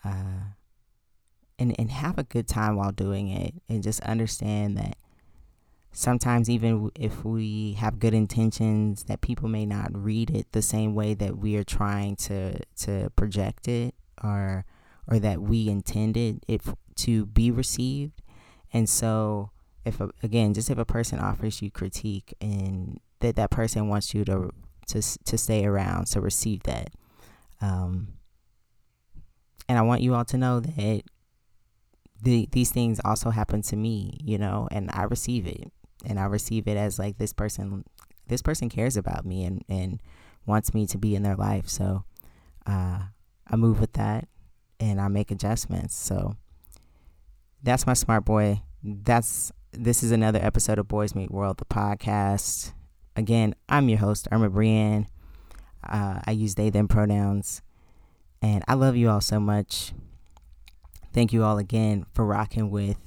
Uh, 0.04 0.54
and, 1.58 1.74
and 1.78 1.90
have 1.90 2.18
a 2.18 2.22
good 2.22 2.46
time 2.46 2.76
while 2.76 2.92
doing 2.92 3.28
it 3.28 3.54
and 3.68 3.82
just 3.82 4.00
understand 4.02 4.76
that 4.76 4.96
sometimes 5.92 6.48
even 6.48 6.90
if 6.94 7.24
we 7.24 7.72
have 7.72 7.98
good 7.98 8.14
intentions 8.14 9.04
that 9.04 9.20
people 9.20 9.48
may 9.48 9.66
not 9.66 9.90
read 9.92 10.30
it 10.30 10.46
the 10.52 10.62
same 10.62 10.94
way 10.94 11.14
that 11.14 11.36
we 11.36 11.56
are 11.56 11.64
trying 11.64 12.14
to 12.14 12.58
to 12.76 13.10
project 13.16 13.66
it 13.66 13.94
or 14.22 14.64
or 15.08 15.18
that 15.18 15.40
we 15.40 15.68
intended 15.68 16.44
it 16.46 16.62
to 16.96 17.26
be 17.26 17.50
received. 17.50 18.22
And 18.72 18.88
so 18.88 19.50
if 19.84 20.00
a, 20.00 20.10
again 20.22 20.52
just 20.52 20.70
if 20.70 20.78
a 20.78 20.84
person 20.84 21.18
offers 21.18 21.62
you 21.62 21.70
critique 21.70 22.34
and 22.40 23.00
that 23.20 23.36
that 23.36 23.50
person 23.50 23.88
wants 23.88 24.12
you 24.12 24.24
to 24.24 24.50
to 24.86 25.00
to 25.24 25.38
stay 25.38 25.64
around 25.64 26.06
to 26.06 26.20
receive 26.20 26.62
that 26.64 26.90
um 27.62 28.08
and 29.68 29.78
I 29.78 29.82
want 29.82 30.00
you 30.00 30.14
all 30.14 30.24
to 30.26 30.38
know 30.38 30.60
that 30.60 31.02
the, 32.22 32.48
these 32.50 32.70
things 32.70 33.00
also 33.04 33.30
happen 33.30 33.62
to 33.62 33.76
me, 33.76 34.18
you 34.24 34.38
know, 34.38 34.66
and 34.70 34.90
I 34.92 35.04
receive 35.04 35.46
it. 35.46 35.70
And 36.06 36.18
I 36.18 36.24
receive 36.24 36.66
it 36.66 36.76
as 36.76 36.98
like 36.98 37.18
this 37.18 37.32
person 37.32 37.84
this 38.28 38.42
person 38.42 38.68
cares 38.68 38.96
about 38.96 39.24
me 39.24 39.44
and, 39.44 39.64
and 39.68 40.00
wants 40.46 40.74
me 40.74 40.86
to 40.86 40.98
be 40.98 41.14
in 41.14 41.22
their 41.22 41.34
life. 41.34 41.68
So 41.68 42.04
uh, 42.66 43.00
I 43.46 43.56
move 43.56 43.80
with 43.80 43.94
that 43.94 44.28
and 44.80 45.00
I 45.00 45.08
make 45.08 45.30
adjustments. 45.30 45.96
So 45.96 46.36
that's 47.62 47.86
my 47.86 47.94
smart 47.94 48.24
boy. 48.24 48.62
That's 48.82 49.52
this 49.72 50.02
is 50.02 50.10
another 50.10 50.38
episode 50.42 50.78
of 50.78 50.88
Bois 50.88 51.08
Meet 51.14 51.30
World, 51.30 51.58
the 51.58 51.64
podcast. 51.64 52.72
Again, 53.16 53.54
I'm 53.68 53.88
your 53.88 53.98
host, 53.98 54.28
Erma 54.32 54.48
BreAnn. 54.48 55.06
Uh, 55.86 56.20
I 56.26 56.30
use 56.30 56.54
they 56.54 56.70
them 56.70 56.88
pronouns. 56.88 57.62
And 58.40 58.62
I 58.68 58.74
love 58.74 58.96
you 58.96 59.10
all 59.10 59.20
so 59.20 59.40
much. 59.40 59.92
Thank 61.12 61.32
you 61.32 61.42
all 61.42 61.58
again 61.58 62.06
for 62.14 62.24
rocking 62.24 62.70
with 62.70 62.98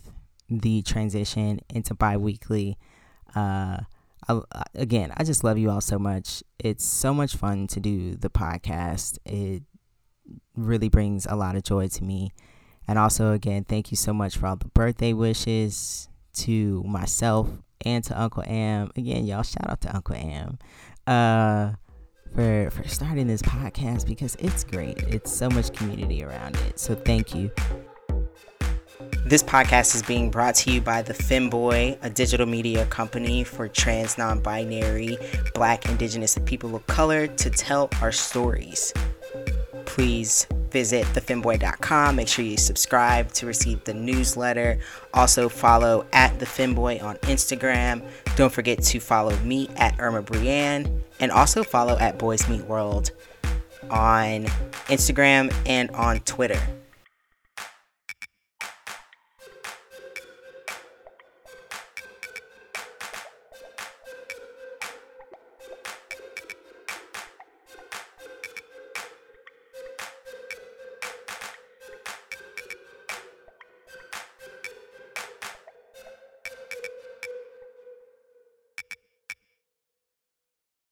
the 0.49 0.81
transition 0.81 1.61
into 1.69 1.93
bi 1.93 2.17
weekly. 2.17 2.77
Uh, 3.35 3.77
I, 4.27 4.41
again, 4.75 5.13
I 5.15 5.23
just 5.23 5.43
love 5.43 5.57
you 5.57 5.69
all 5.69 5.81
so 5.81 5.97
much. 5.97 6.43
It's 6.59 6.83
so 6.83 7.13
much 7.13 7.35
fun 7.35 7.67
to 7.67 7.79
do 7.79 8.15
the 8.15 8.29
podcast. 8.29 9.17
It 9.25 9.63
really 10.55 10.89
brings 10.89 11.25
a 11.25 11.35
lot 11.35 11.55
of 11.55 11.63
joy 11.63 11.87
to 11.87 12.03
me. 12.03 12.31
And 12.87 12.97
also, 12.97 13.31
again, 13.31 13.63
thank 13.63 13.91
you 13.91 13.97
so 13.97 14.13
much 14.13 14.37
for 14.37 14.47
all 14.47 14.55
the 14.55 14.67
birthday 14.69 15.13
wishes 15.13 16.09
to 16.33 16.83
myself 16.83 17.49
and 17.85 18.03
to 18.05 18.19
Uncle 18.21 18.43
Am. 18.45 18.91
Again, 18.95 19.25
y'all, 19.25 19.43
shout 19.43 19.69
out 19.69 19.81
to 19.81 19.95
Uncle 19.95 20.15
Am 20.15 20.57
uh, 21.07 21.71
for 22.33 22.69
for 22.71 22.87
starting 22.87 23.27
this 23.27 23.41
podcast 23.41 24.07
because 24.07 24.35
it's 24.35 24.63
great. 24.63 24.97
It's 25.03 25.31
so 25.31 25.49
much 25.49 25.73
community 25.73 26.23
around 26.23 26.55
it. 26.67 26.79
So 26.79 26.95
thank 26.95 27.35
you. 27.35 27.51
This 29.25 29.43
podcast 29.43 29.95
is 29.95 30.03
being 30.03 30.29
brought 30.29 30.55
to 30.55 30.71
you 30.71 30.81
by 30.81 31.01
The 31.03 31.13
FemmeBoi, 31.13 31.99
a 32.01 32.09
digital 32.09 32.45
media 32.45 32.85
company 32.87 33.43
for 33.43 33.67
trans, 33.67 34.17
non 34.17 34.41
binary, 34.41 35.17
black, 35.53 35.85
indigenous, 35.85 36.35
and 36.37 36.45
people 36.45 36.75
of 36.75 36.85
color 36.87 37.27
to 37.27 37.49
tell 37.49 37.89
our 38.01 38.11
stories. 38.11 38.93
Please 39.91 40.47
visit 40.69 41.05
TheFemmeBoi.com. 41.07 42.15
Make 42.15 42.29
sure 42.29 42.45
you 42.45 42.55
subscribe 42.55 43.29
to 43.33 43.45
receive 43.45 43.83
the 43.83 43.93
newsletter. 43.93 44.79
Also, 45.13 45.49
follow 45.49 46.05
at 46.13 46.39
The 46.39 46.45
FemmeBoi 46.45 47.03
on 47.03 47.17
Instagram. 47.17 48.01
Don't 48.37 48.53
forget 48.53 48.81
to 48.83 49.01
follow 49.01 49.35
me 49.39 49.67
at 49.75 49.99
Erma 49.99 50.23
BreAnn 50.23 51.01
and 51.19 51.29
also 51.29 51.61
follow 51.61 51.97
at 51.97 52.17
Bois 52.17 52.37
Meet 52.49 52.63
World 52.67 53.11
on 53.89 54.45
Instagram 54.87 55.53
and 55.65 55.91
on 55.91 56.21
Twitter. 56.21 56.61